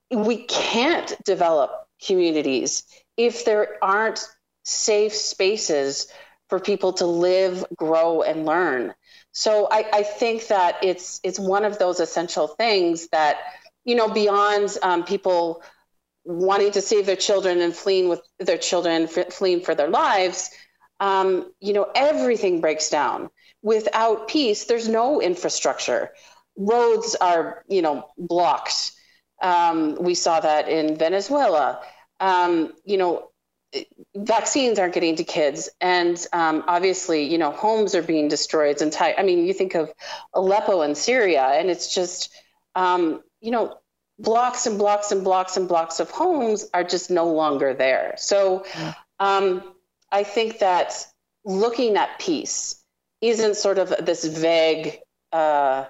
[0.10, 1.72] we can't develop
[2.06, 2.84] communities
[3.20, 4.26] if there aren't
[4.64, 6.08] safe spaces
[6.48, 8.96] for people to live, grow, and learn.
[9.34, 13.38] So I, I think that it's it's one of those essential things that
[13.84, 15.62] you know beyond um, people
[16.24, 20.50] wanting to save their children and fleeing with their children, f- fleeing for their lives.
[21.02, 23.30] Um, you know everything breaks down.
[23.62, 26.12] Without peace, there's no infrastructure.
[26.58, 28.94] Roads are you know blocked.
[29.42, 31.82] Um, we saw that in Venezuela
[32.20, 33.30] um, you know,
[34.16, 38.82] vaccines aren't getting to kids, and um, obviously, you know, homes are being destroyed.
[38.82, 39.92] And I mean, you think of
[40.34, 42.34] Aleppo and Syria, and it's just,
[42.76, 43.78] um, you know,
[44.18, 48.16] blocks and blocks and blocks and blocks of homes are just no longer there.
[48.18, 48.66] So,
[49.20, 49.64] um,
[50.12, 51.06] I think that
[51.46, 52.84] looking at peace
[53.22, 55.00] isn't sort of this vague.
[55.32, 55.86] Uh,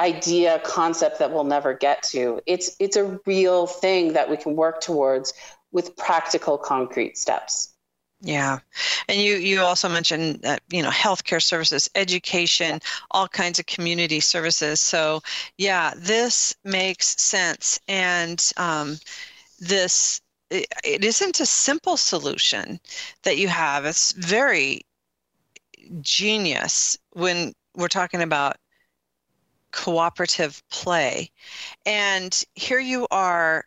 [0.00, 4.54] idea concept that we'll never get to it's it's a real thing that we can
[4.54, 5.34] work towards
[5.72, 7.74] with practical concrete steps.
[8.20, 8.58] Yeah.
[9.08, 12.80] And you you also mentioned that you know healthcare services education
[13.12, 14.80] all kinds of community services.
[14.80, 15.22] So
[15.56, 17.78] yeah this makes sense.
[17.86, 18.98] And um,
[19.60, 22.80] this it, it isn't a simple solution
[23.22, 23.84] that you have.
[23.84, 24.82] It's very
[26.00, 28.56] genius when we're talking about
[29.70, 31.30] cooperative play.
[31.86, 33.64] And here you are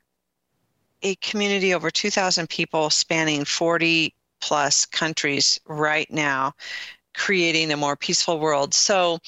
[1.04, 6.54] a community over 2,000 people spanning 40 plus countries right now,
[7.14, 8.74] creating a more peaceful world.
[8.74, 9.20] So,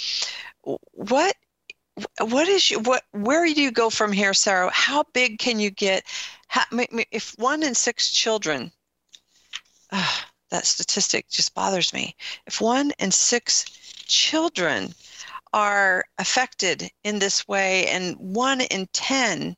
[0.93, 1.35] what
[2.19, 4.71] what is you, what where do you go from here, Sarah?
[4.73, 6.03] How big can you get?
[6.47, 6.63] How,
[7.11, 8.71] if one in six children,
[9.91, 10.17] uh,
[10.49, 12.15] that statistic just bothers me.
[12.47, 13.65] If one in six
[14.05, 14.93] children
[15.53, 19.55] are affected in this way, and one in ten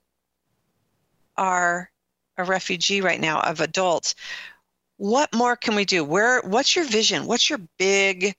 [1.38, 1.90] are
[2.38, 4.16] a refugee right now of adults
[4.98, 6.04] what more can we do?
[6.04, 7.26] Where what's your vision?
[7.26, 8.36] What's your big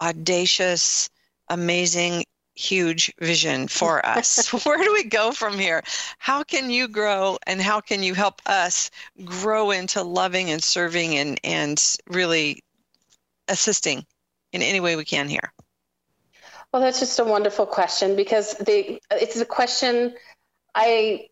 [0.00, 1.08] audacious
[1.48, 2.24] amazing
[2.54, 4.48] huge vision for us?
[4.66, 5.82] Where do we go from here?
[6.18, 8.90] How can you grow and how can you help us
[9.24, 12.62] grow into loving and serving and and really
[13.48, 14.04] assisting
[14.52, 15.52] in any way we can here?
[16.72, 20.14] Well, that's just a wonderful question because the it's a question
[20.74, 21.28] I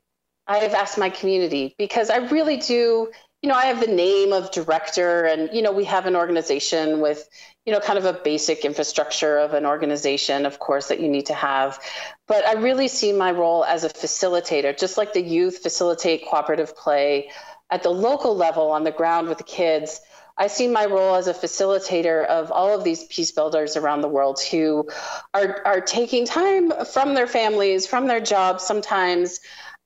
[0.50, 3.08] I have asked my community because I really do.
[3.40, 7.00] You know, I have the name of director, and you know, we have an organization
[7.00, 7.28] with
[7.64, 11.26] you know kind of a basic infrastructure of an organization, of course, that you need
[11.26, 11.78] to have.
[12.26, 16.76] But I really see my role as a facilitator, just like the youth facilitate cooperative
[16.76, 17.30] play
[17.70, 20.00] at the local level on the ground with the kids.
[20.36, 24.08] I see my role as a facilitator of all of these peace builders around the
[24.08, 24.88] world who
[25.34, 29.40] are, are taking time from their families, from their jobs sometimes,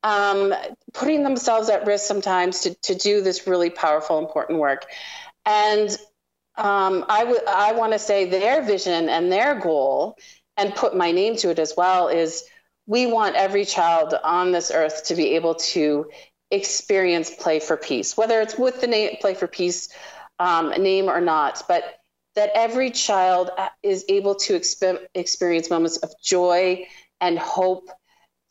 [0.05, 0.55] um,
[0.93, 4.87] putting themselves at risk sometimes to, to do this really powerful, important work.
[5.47, 5.91] And
[6.57, 10.17] um, I, w- I want to say their vision and their goal,
[10.57, 12.45] and put my name to it as well, is
[12.87, 16.07] we want every child on this earth to be able to
[16.51, 19.89] experience play for peace, whether it's with the name Play for Peace
[20.39, 21.83] um, name or not, but
[22.37, 23.51] that every child
[23.83, 26.87] is able to exp- experience moments of joy
[27.21, 27.89] and hope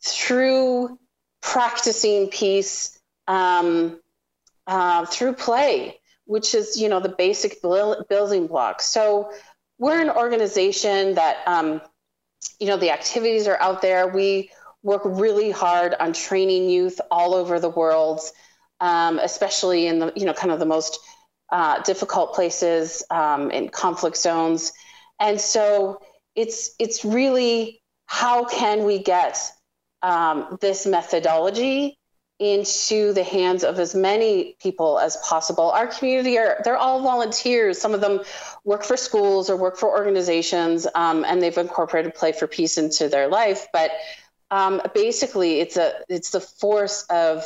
[0.04, 0.98] through
[1.44, 4.00] practicing peace um,
[4.66, 8.86] uh, through play, which is you know the basic building blocks.
[8.86, 9.30] So
[9.78, 11.82] we're an organization that um,
[12.58, 14.08] you know the activities are out there.
[14.08, 14.50] We
[14.82, 18.20] work really hard on training youth all over the world,
[18.80, 20.98] um, especially in the you know kind of the most
[21.52, 24.72] uh, difficult places um, in conflict zones.
[25.20, 26.00] And so
[26.34, 29.38] it's it's really how can we get
[30.04, 31.98] um, this methodology
[32.38, 35.70] into the hands of as many people as possible.
[35.70, 37.80] Our community are they're all volunteers.
[37.80, 38.20] Some of them
[38.64, 43.08] work for schools or work for organizations, um, and they've incorporated Play for Peace into
[43.08, 43.66] their life.
[43.72, 43.92] But
[44.50, 47.44] um, basically, it's a it's the force of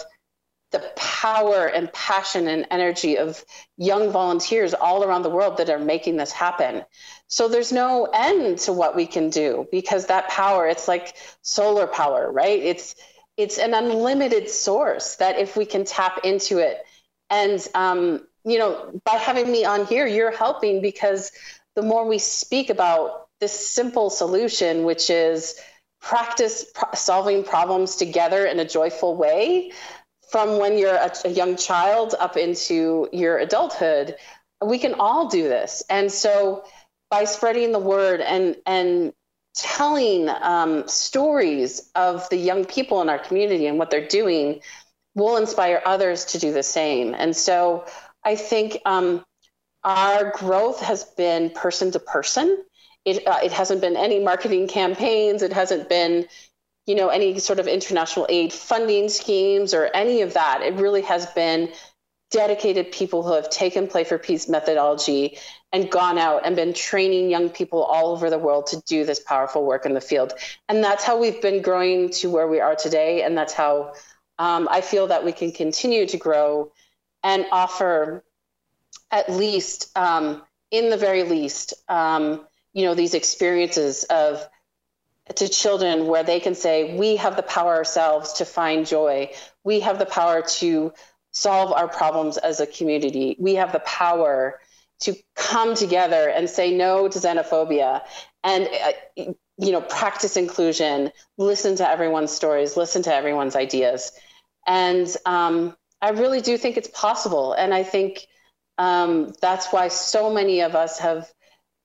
[0.70, 3.42] the power and passion and energy of
[3.76, 6.84] young volunteers all around the world that are making this happen.
[7.26, 11.86] So there's no end to what we can do because that power, it's like solar
[11.86, 12.60] power, right?
[12.60, 12.94] It's
[13.36, 16.84] it's an unlimited source that if we can tap into it,
[17.30, 21.30] and um, you know, by having me on here, you're helping because
[21.76, 25.60] the more we speak about this simple solution, which is
[26.00, 29.72] practice pro- solving problems together in a joyful way
[30.30, 34.16] from when you're a, a young child up into your adulthood,
[34.64, 35.82] we can all do this.
[35.88, 36.64] And so
[37.10, 39.12] by spreading the word and and
[39.54, 44.60] telling um, stories of the young people in our community and what they're doing
[45.14, 47.14] will inspire others to do the same.
[47.14, 47.84] And so
[48.24, 49.24] I think um,
[49.82, 52.62] our growth has been person to person.
[53.04, 55.42] It, uh, it hasn't been any marketing campaigns.
[55.42, 56.26] It hasn't been,
[56.88, 60.62] you know, any sort of international aid funding schemes or any of that.
[60.62, 61.70] It really has been
[62.30, 65.36] dedicated people who have taken Play for Peace methodology
[65.70, 69.20] and gone out and been training young people all over the world to do this
[69.20, 70.32] powerful work in the field.
[70.66, 73.22] And that's how we've been growing to where we are today.
[73.22, 73.92] And that's how
[74.38, 76.72] um, I feel that we can continue to grow
[77.22, 78.24] and offer
[79.10, 84.48] at least, um, in the very least, um, you know, these experiences of
[85.36, 89.30] to children where they can say, we have the power ourselves to find joy.
[89.64, 90.92] We have the power to
[91.32, 93.36] solve our problems as a community.
[93.38, 94.60] We have the power
[95.00, 98.02] to come together and say no to xenophobia
[98.42, 104.12] and uh, you know practice inclusion listen to everyone's stories listen to everyone's ideas
[104.66, 108.26] and um, i really do think it's possible and i think
[108.78, 111.28] um, that's why so many of us have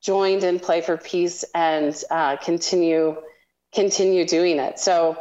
[0.02, 3.16] joined in play for peace and uh, continue
[3.74, 4.80] continue doing it.
[4.80, 5.17] So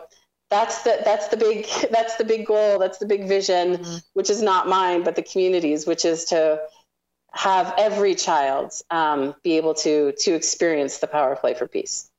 [0.51, 2.79] that's the that's the big that's the big goal.
[2.79, 3.97] That's the big vision, mm-hmm.
[4.15, 6.61] which is not mine, but the community's, which is to
[7.33, 12.11] have every child um, be able to to experience the power of play for peace.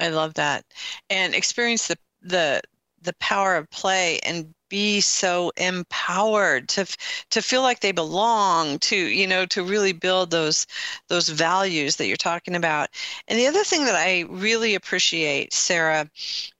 [0.00, 0.64] I love that,
[1.08, 2.62] and experience the the
[3.02, 6.84] the power of play and be so empowered to
[7.30, 10.66] to feel like they belong to you know to really build those
[11.08, 12.90] those values that you're talking about.
[13.28, 16.10] And the other thing that i really appreciate sarah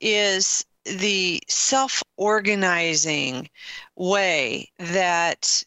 [0.00, 3.48] is the self-organizing
[3.96, 5.62] way that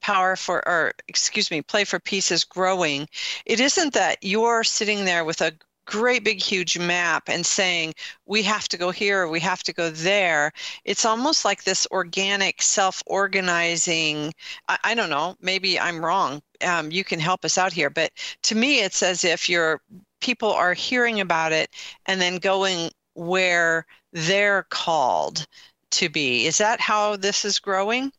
[0.00, 3.08] power for or excuse me play for peace is growing.
[3.44, 5.52] It isn't that you're sitting there with a
[5.88, 7.94] great big huge map and saying
[8.26, 10.52] we have to go here we have to go there.
[10.84, 14.32] It's almost like this organic self-organizing
[14.68, 18.10] i, I don't know maybe i'm wrong um, you can help us out here but
[18.42, 19.80] to me it's as if your
[20.20, 21.70] people are hearing about it
[22.06, 25.46] and then going where they're called
[25.90, 26.46] to be.
[26.46, 28.12] Is that how this is growing?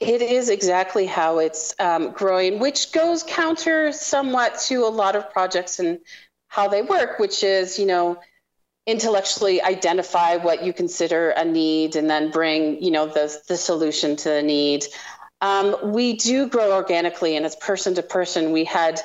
[0.00, 5.30] It is exactly how it's um, growing, which goes counter somewhat to a lot of
[5.30, 5.98] projects and
[6.54, 8.16] how they work, which is, you know,
[8.86, 14.14] intellectually identify what you consider a need and then bring, you know, the, the solution
[14.14, 14.84] to the need.
[15.40, 18.52] Um, we do grow organically and it's person to person.
[18.52, 19.00] We had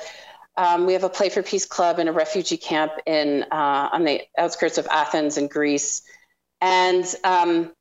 [0.56, 4.04] um, we have a Play for Peace club in a refugee camp in uh, on
[4.04, 6.02] the outskirts of Athens in Greece,
[6.60, 7.72] and um,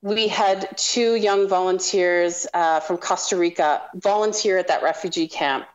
[0.00, 5.66] we had two young volunteers uh, from Costa Rica volunteer at that refugee camp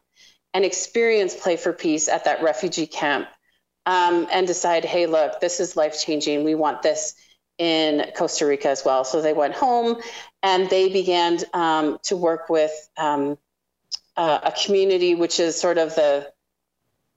[0.57, 3.27] and experience Play for Peace at that refugee camp
[3.85, 6.43] um, and decide, hey, look, this is life changing.
[6.43, 7.13] We want this
[7.59, 9.03] in Costa Rica as well.
[9.03, 10.01] So they went home
[10.41, 13.37] and they began um, to work with um,
[14.15, 16.27] uh, a community which is sort of the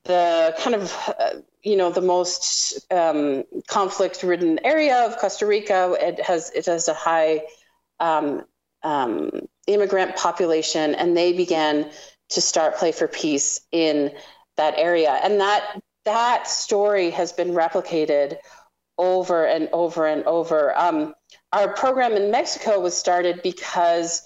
[0.05, 5.97] the kind of uh, you know the most um, conflict ridden area of Costa Rica.
[5.99, 7.45] It has it has a high
[8.01, 8.45] um,
[8.83, 11.91] um, immigrant population, and they began
[12.31, 14.13] to start Play for Peace in
[14.57, 18.37] that area, and that that story has been replicated
[18.99, 20.77] over and over and over.
[20.79, 21.15] Um,
[21.53, 24.23] our program in Mexico was started because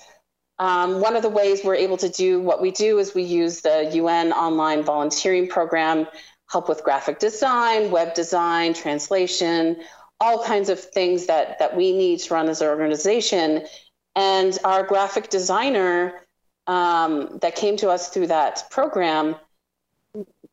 [0.58, 3.60] um, one of the ways we're able to do what we do is we use
[3.60, 6.06] the UN online volunteering program,
[6.50, 9.76] help with graphic design, web design, translation,
[10.20, 13.64] all kinds of things that, that we need to run as an organization.
[14.14, 16.23] And our graphic designer
[16.66, 19.36] um, that came to us through that program,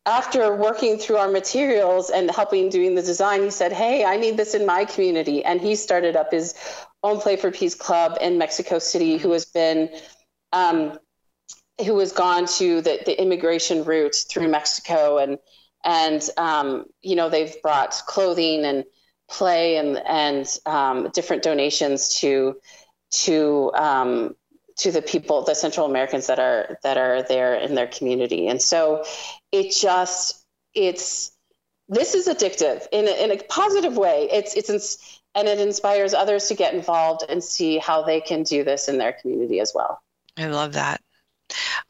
[0.04, 4.36] after working through our materials and helping doing the design, he said, Hey, I need
[4.36, 5.44] this in my community.
[5.44, 6.54] And he started up his
[7.02, 9.90] own Play for Peace Club in Mexico City, who has been,
[10.52, 10.98] um,
[11.84, 15.38] who has gone to the, the immigration route through Mexico, and
[15.84, 18.84] and um, you know they've brought clothing and
[19.28, 22.56] play and and um, different donations to
[23.10, 24.36] to um,
[24.78, 28.60] to the people, the Central Americans that are that are there in their community, and
[28.60, 29.04] so
[29.50, 30.44] it just
[30.74, 31.32] it's
[31.88, 34.28] this is addictive in a, in a positive way.
[34.32, 38.64] It's it's and it inspires others to get involved and see how they can do
[38.64, 40.00] this in their community as well.
[40.36, 41.00] I love that.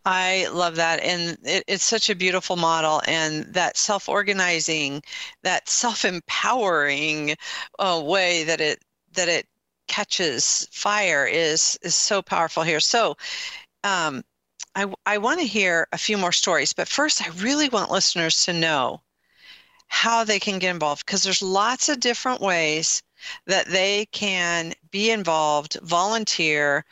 [0.05, 1.01] I love that.
[1.01, 3.03] And it, it's such a beautiful model.
[3.07, 5.03] And that self organizing,
[5.43, 7.37] that self empowering
[7.79, 8.83] uh, way that it,
[9.15, 9.47] that it
[9.89, 12.81] catches fire is, is so powerful here.
[12.81, 13.17] So,
[13.85, 14.23] um,
[14.75, 18.45] I, I want to hear a few more stories, but first, I really want listeners
[18.47, 19.03] to know
[19.89, 23.03] how they can get involved because there's lots of different ways
[23.47, 26.85] that they can be involved, volunteer,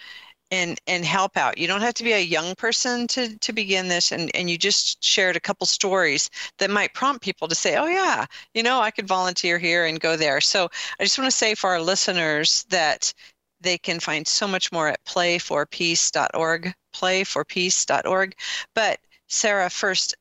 [0.51, 1.59] and and help out.
[1.59, 4.59] You don't have to be a young person to to begin this and and you
[4.59, 8.81] just shared a couple stories that might prompt people to say, "Oh yeah, you know,
[8.81, 11.81] I could volunteer here and go there." So, I just want to say for our
[11.81, 13.13] listeners that
[13.61, 18.35] they can find so much more at playforpeace.org, playforpeace.org.
[18.75, 20.15] But Sarah, first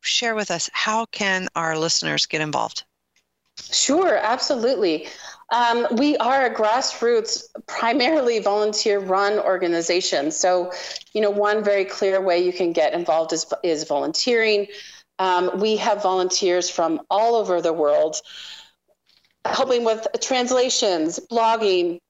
[0.00, 2.84] share with us how can our listeners get involved?
[3.72, 5.08] Sure, absolutely.
[5.50, 10.30] Um, we are a grassroots, primarily volunteer run organization.
[10.32, 10.72] So,
[11.12, 14.66] you know, one very clear way you can get involved is, is volunteering.
[15.18, 18.20] Um, we have volunteers from all over the world
[19.44, 22.00] helping with translations, blogging,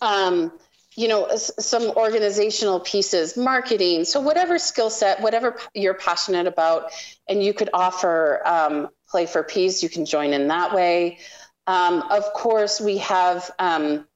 [0.00, 0.52] um,
[0.96, 4.04] you know, some organizational pieces, marketing.
[4.04, 6.90] So, whatever skill set, whatever you're passionate about,
[7.28, 11.18] and you could offer um, Play for Peace, you can join in that way.
[11.66, 14.06] Um, of course, we have, um,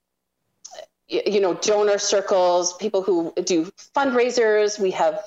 [1.09, 4.79] you know, donor circles, people who do fundraisers.
[4.79, 5.21] We have,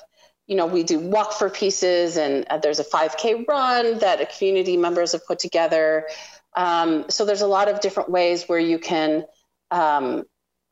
[0.46, 4.76] you know, we do walk for pieces, and uh, there's a 5K run that community
[4.76, 6.06] members have put together.
[6.54, 9.24] Um, so there's a lot of different ways where you can
[9.70, 10.24] um,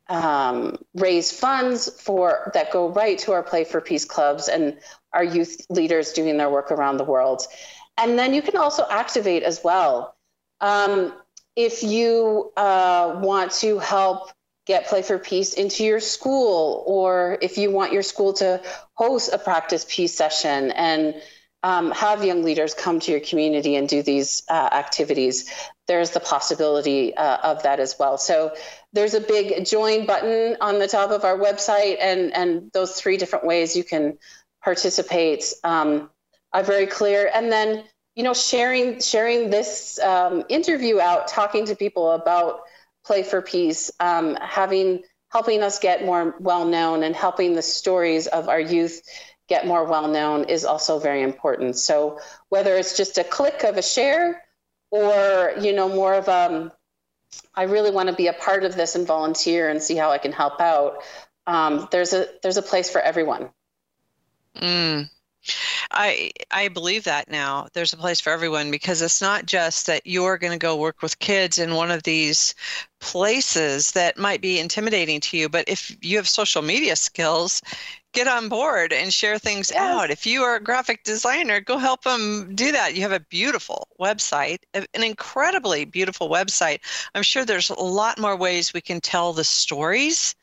[0.08, 4.78] um, raise funds for that go right to our Play for Peace clubs and
[5.12, 7.46] our youth leaders doing their work around the world.
[7.98, 10.16] And then you can also activate as well.
[10.60, 11.12] Um,
[11.56, 14.30] if you uh, want to help
[14.66, 18.62] get Play for Peace into your school, or if you want your school to
[18.94, 21.20] host a practice peace session and
[21.64, 25.50] um, have young leaders come to your community and do these uh, activities,
[25.86, 28.18] there's the possibility uh, of that as well.
[28.18, 28.54] So
[28.92, 33.16] there's a big join button on the top of our website, and and those three
[33.16, 34.18] different ways you can
[34.62, 36.10] participate um,
[36.52, 37.30] are very clear.
[37.32, 37.84] And then
[38.14, 42.62] you know, sharing sharing this um, interview out, talking to people about
[43.04, 48.26] Play for Peace, um, having helping us get more well known, and helping the stories
[48.26, 49.02] of our youth
[49.48, 51.76] get more well known is also very important.
[51.76, 54.42] So whether it's just a click of a share,
[54.90, 56.70] or you know, more of um,
[57.54, 60.18] I really want to be a part of this and volunteer and see how I
[60.18, 61.02] can help out.
[61.46, 63.50] um, there's a there's a place for everyone.
[64.56, 65.08] Mm.
[65.92, 67.68] I I believe that now.
[67.74, 71.02] There's a place for everyone because it's not just that you're going to go work
[71.02, 72.54] with kids in one of these
[73.00, 77.62] places that might be intimidating to you, but if you have social media skills,
[78.12, 79.80] get on board and share things yes.
[79.80, 80.10] out.
[80.10, 82.94] If you are a graphic designer, go help them do that.
[82.94, 86.80] You have a beautiful website, an incredibly beautiful website.
[87.14, 90.34] I'm sure there's a lot more ways we can tell the stories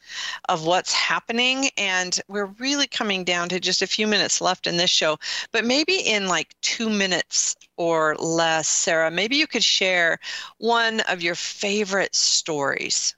[0.47, 1.69] of what's happening.
[1.77, 5.17] And we're really coming down to just a few minutes left in this show,
[5.51, 10.17] but maybe in like two minutes or less, Sarah, maybe you could share
[10.57, 13.15] one of your favorite stories.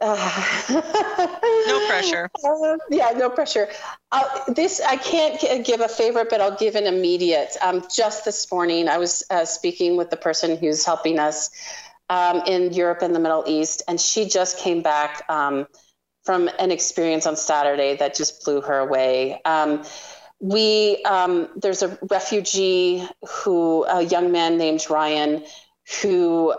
[0.00, 2.30] No pressure.
[2.44, 3.68] Uh, yeah, no pressure.
[4.12, 7.56] Uh, this I can't give a favorite, but I'll give an immediate.
[7.60, 11.50] Um, just this morning, I was uh, speaking with the person who's helping us
[12.08, 15.66] um, in Europe and the Middle East, and she just came back um,
[16.24, 19.40] from an experience on Saturday that just blew her away.
[19.44, 19.82] Um,
[20.40, 25.42] we um, there's a refugee who a young man named Ryan
[26.02, 26.54] who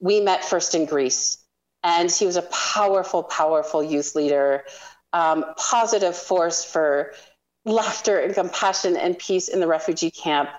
[0.00, 1.38] we met first in Greece
[1.82, 4.64] and he was a powerful, powerful youth leader,
[5.12, 7.12] um, positive force for
[7.64, 10.50] laughter and compassion and peace in the refugee camp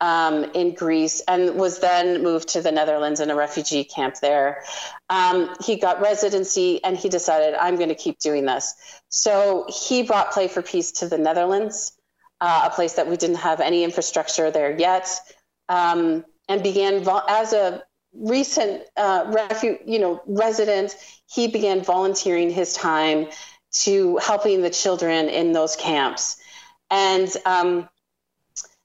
[0.00, 4.62] um, in Greece, and was then moved to the Netherlands in a refugee camp there.
[5.10, 8.74] Um, he got residency, and he decided, I'm going to keep doing this.
[9.10, 11.92] So he brought Play for Peace to the Netherlands,
[12.40, 15.08] uh, a place that we didn't have any infrastructure there yet,
[15.68, 20.96] um, and began as a recent uh, refu- you know resident
[21.26, 23.28] he began volunteering his time
[23.72, 26.36] to helping the children in those camps.
[26.90, 27.88] And um,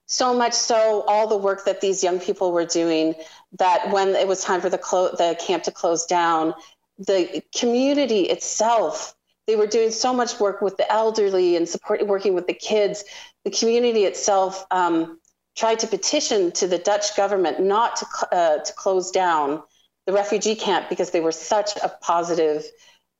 [0.06, 3.14] so much so all the work that these young people were doing
[3.58, 6.54] that when it was time for the, clo- the camp to close down
[6.98, 9.16] the community itself
[9.46, 13.04] they were doing so much work with the elderly and support working with the kids.
[13.44, 15.20] The community itself um,
[15.56, 19.62] tried to petition to the Dutch government not to, uh, to close down
[20.06, 22.64] the refugee camp because they were such a positive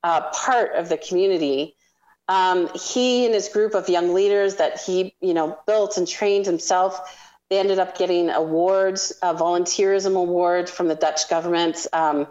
[0.03, 1.75] uh, part of the community.
[2.29, 6.45] Um, he and his group of young leaders that he, you know, built and trained
[6.45, 6.99] himself,
[7.49, 12.27] they ended up getting awards, a volunteerism award from the Dutch government um,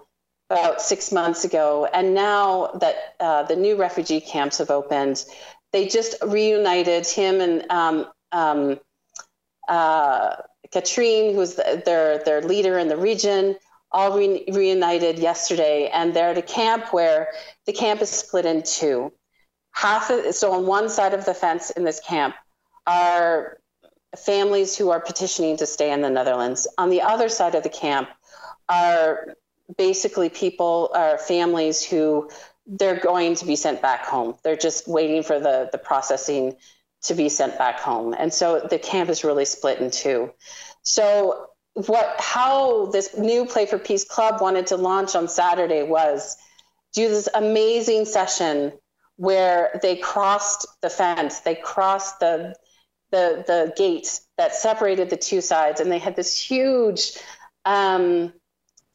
[0.51, 1.89] about six months ago.
[1.93, 5.25] And now that uh, the new refugee camps have opened,
[5.73, 8.79] they just reunited him and um, um
[9.69, 10.37] uh,
[10.73, 13.57] Katrine, who's the, their their leader in the region,
[13.93, 17.29] all re- reunited yesterday, and they're at a camp where
[17.67, 19.13] the camp is split in two.
[19.73, 22.35] Half of, so on one side of the fence in this camp
[22.87, 23.59] are
[24.17, 26.67] families who are petitioning to stay in the Netherlands.
[26.79, 28.09] On the other side of the camp
[28.69, 29.35] are
[29.77, 32.31] basically people are families who
[32.67, 34.35] they're going to be sent back home.
[34.43, 36.57] They're just waiting for the the processing
[37.07, 38.15] to be sent back home.
[38.17, 40.33] And so the camp is really split in two.
[40.83, 46.37] So what how this new Play for Peace Club wanted to launch on Saturday was
[46.95, 48.73] do this amazing session
[49.17, 52.55] where they crossed the fence, they crossed the
[53.11, 57.13] the the gate that separated the two sides, and they had this huge
[57.65, 58.33] um,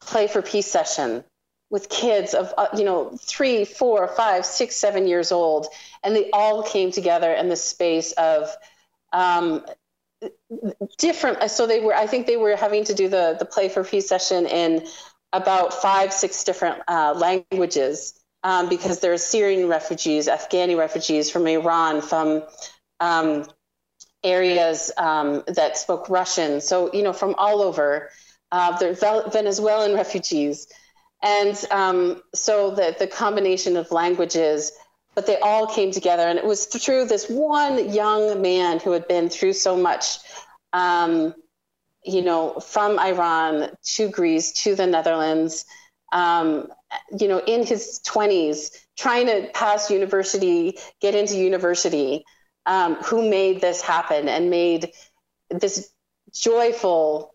[0.00, 1.24] Play for Peace session
[1.72, 5.66] with kids of uh, you know three, four, five, six, seven years old,
[6.04, 8.50] and they all came together in the space of
[9.12, 9.64] um,
[10.98, 11.50] different.
[11.50, 14.08] So they were, I think they were having to do the the play for peace
[14.08, 14.86] session in
[15.32, 18.14] about five, six different uh, languages
[18.44, 22.42] um, because there are Syrian refugees, Afghani refugees from Iran, from
[23.00, 23.46] um,
[24.22, 26.60] areas um, that spoke Russian.
[26.60, 28.10] So you know from all over.
[28.52, 30.68] Uh, there are Venezuelan refugees.
[31.22, 34.72] And um, so the, the combination of languages,
[35.14, 36.22] but they all came together.
[36.22, 40.18] And it was through this one young man who had been through so much,
[40.72, 41.34] um,
[42.04, 45.64] you know, from Iran to Greece to the Netherlands,
[46.12, 46.68] um,
[47.18, 52.24] you know, in his 20s, trying to pass university, get into university,
[52.66, 54.92] um, who made this happen and made
[55.50, 55.90] this
[56.32, 57.32] joyful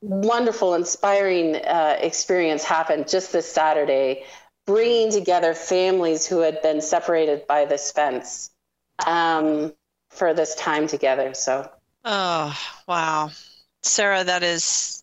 [0.00, 4.24] wonderful, inspiring uh, experience happened just this Saturday,
[4.66, 8.50] bringing together families who had been separated by this fence
[9.06, 9.72] um,
[10.10, 11.34] for this time together.
[11.34, 11.70] So,
[12.04, 13.30] oh wow,
[13.82, 14.98] Sarah, that is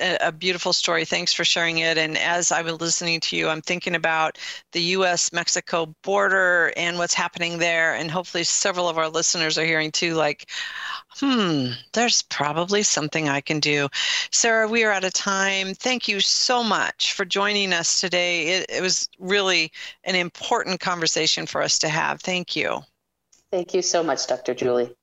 [0.00, 1.04] a beautiful story.
[1.04, 1.98] Thanks for sharing it.
[1.98, 4.38] And as I was listening to you, I'm thinking about
[4.72, 7.94] the US Mexico border and what's happening there.
[7.94, 10.50] And hopefully, several of our listeners are hearing too, like,
[11.18, 13.88] hmm, there's probably something I can do.
[14.30, 15.74] Sarah, we are out of time.
[15.74, 18.48] Thank you so much for joining us today.
[18.48, 19.72] It, it was really
[20.04, 22.20] an important conversation for us to have.
[22.20, 22.82] Thank you.
[23.50, 24.54] Thank you so much, Dr.
[24.54, 24.97] Julie.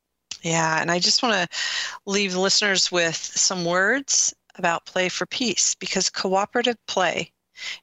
[0.46, 1.58] Yeah, and I just want to
[2.06, 7.32] leave listeners with some words about Play for Peace because cooperative play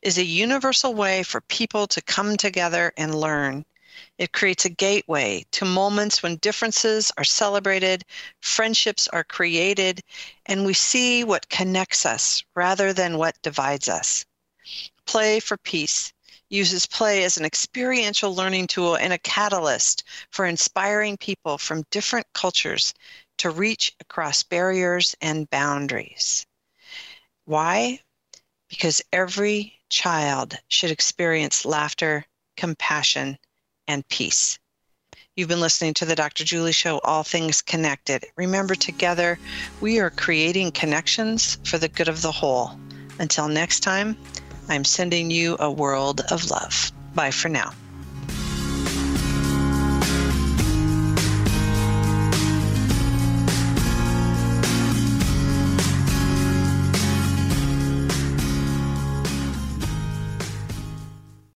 [0.01, 3.65] is a universal way for people to come together and learn.
[4.17, 8.05] It creates a gateway to moments when differences are celebrated,
[8.41, 10.01] friendships are created,
[10.47, 14.25] and we see what connects us rather than what divides us.
[15.05, 16.13] Play for Peace
[16.53, 22.27] uses play as an experiential learning tool and a catalyst for inspiring people from different
[22.35, 22.93] cultures
[23.39, 26.47] to reach across barriers and boundaries.
[27.47, 28.01] Why?
[28.69, 32.27] Because every child should experience laughter,
[32.57, 33.39] compassion,
[33.89, 34.59] and peace.
[35.35, 36.45] You've been listening to the Dr.
[36.45, 38.27] Julie Show, All Things Connected.
[38.37, 39.39] Remember, together,
[39.81, 42.73] we are creating connections for the good of the whole.
[43.19, 44.17] Until next time,
[44.69, 46.93] I'm sending you a world of love.
[47.15, 47.73] Bye for now.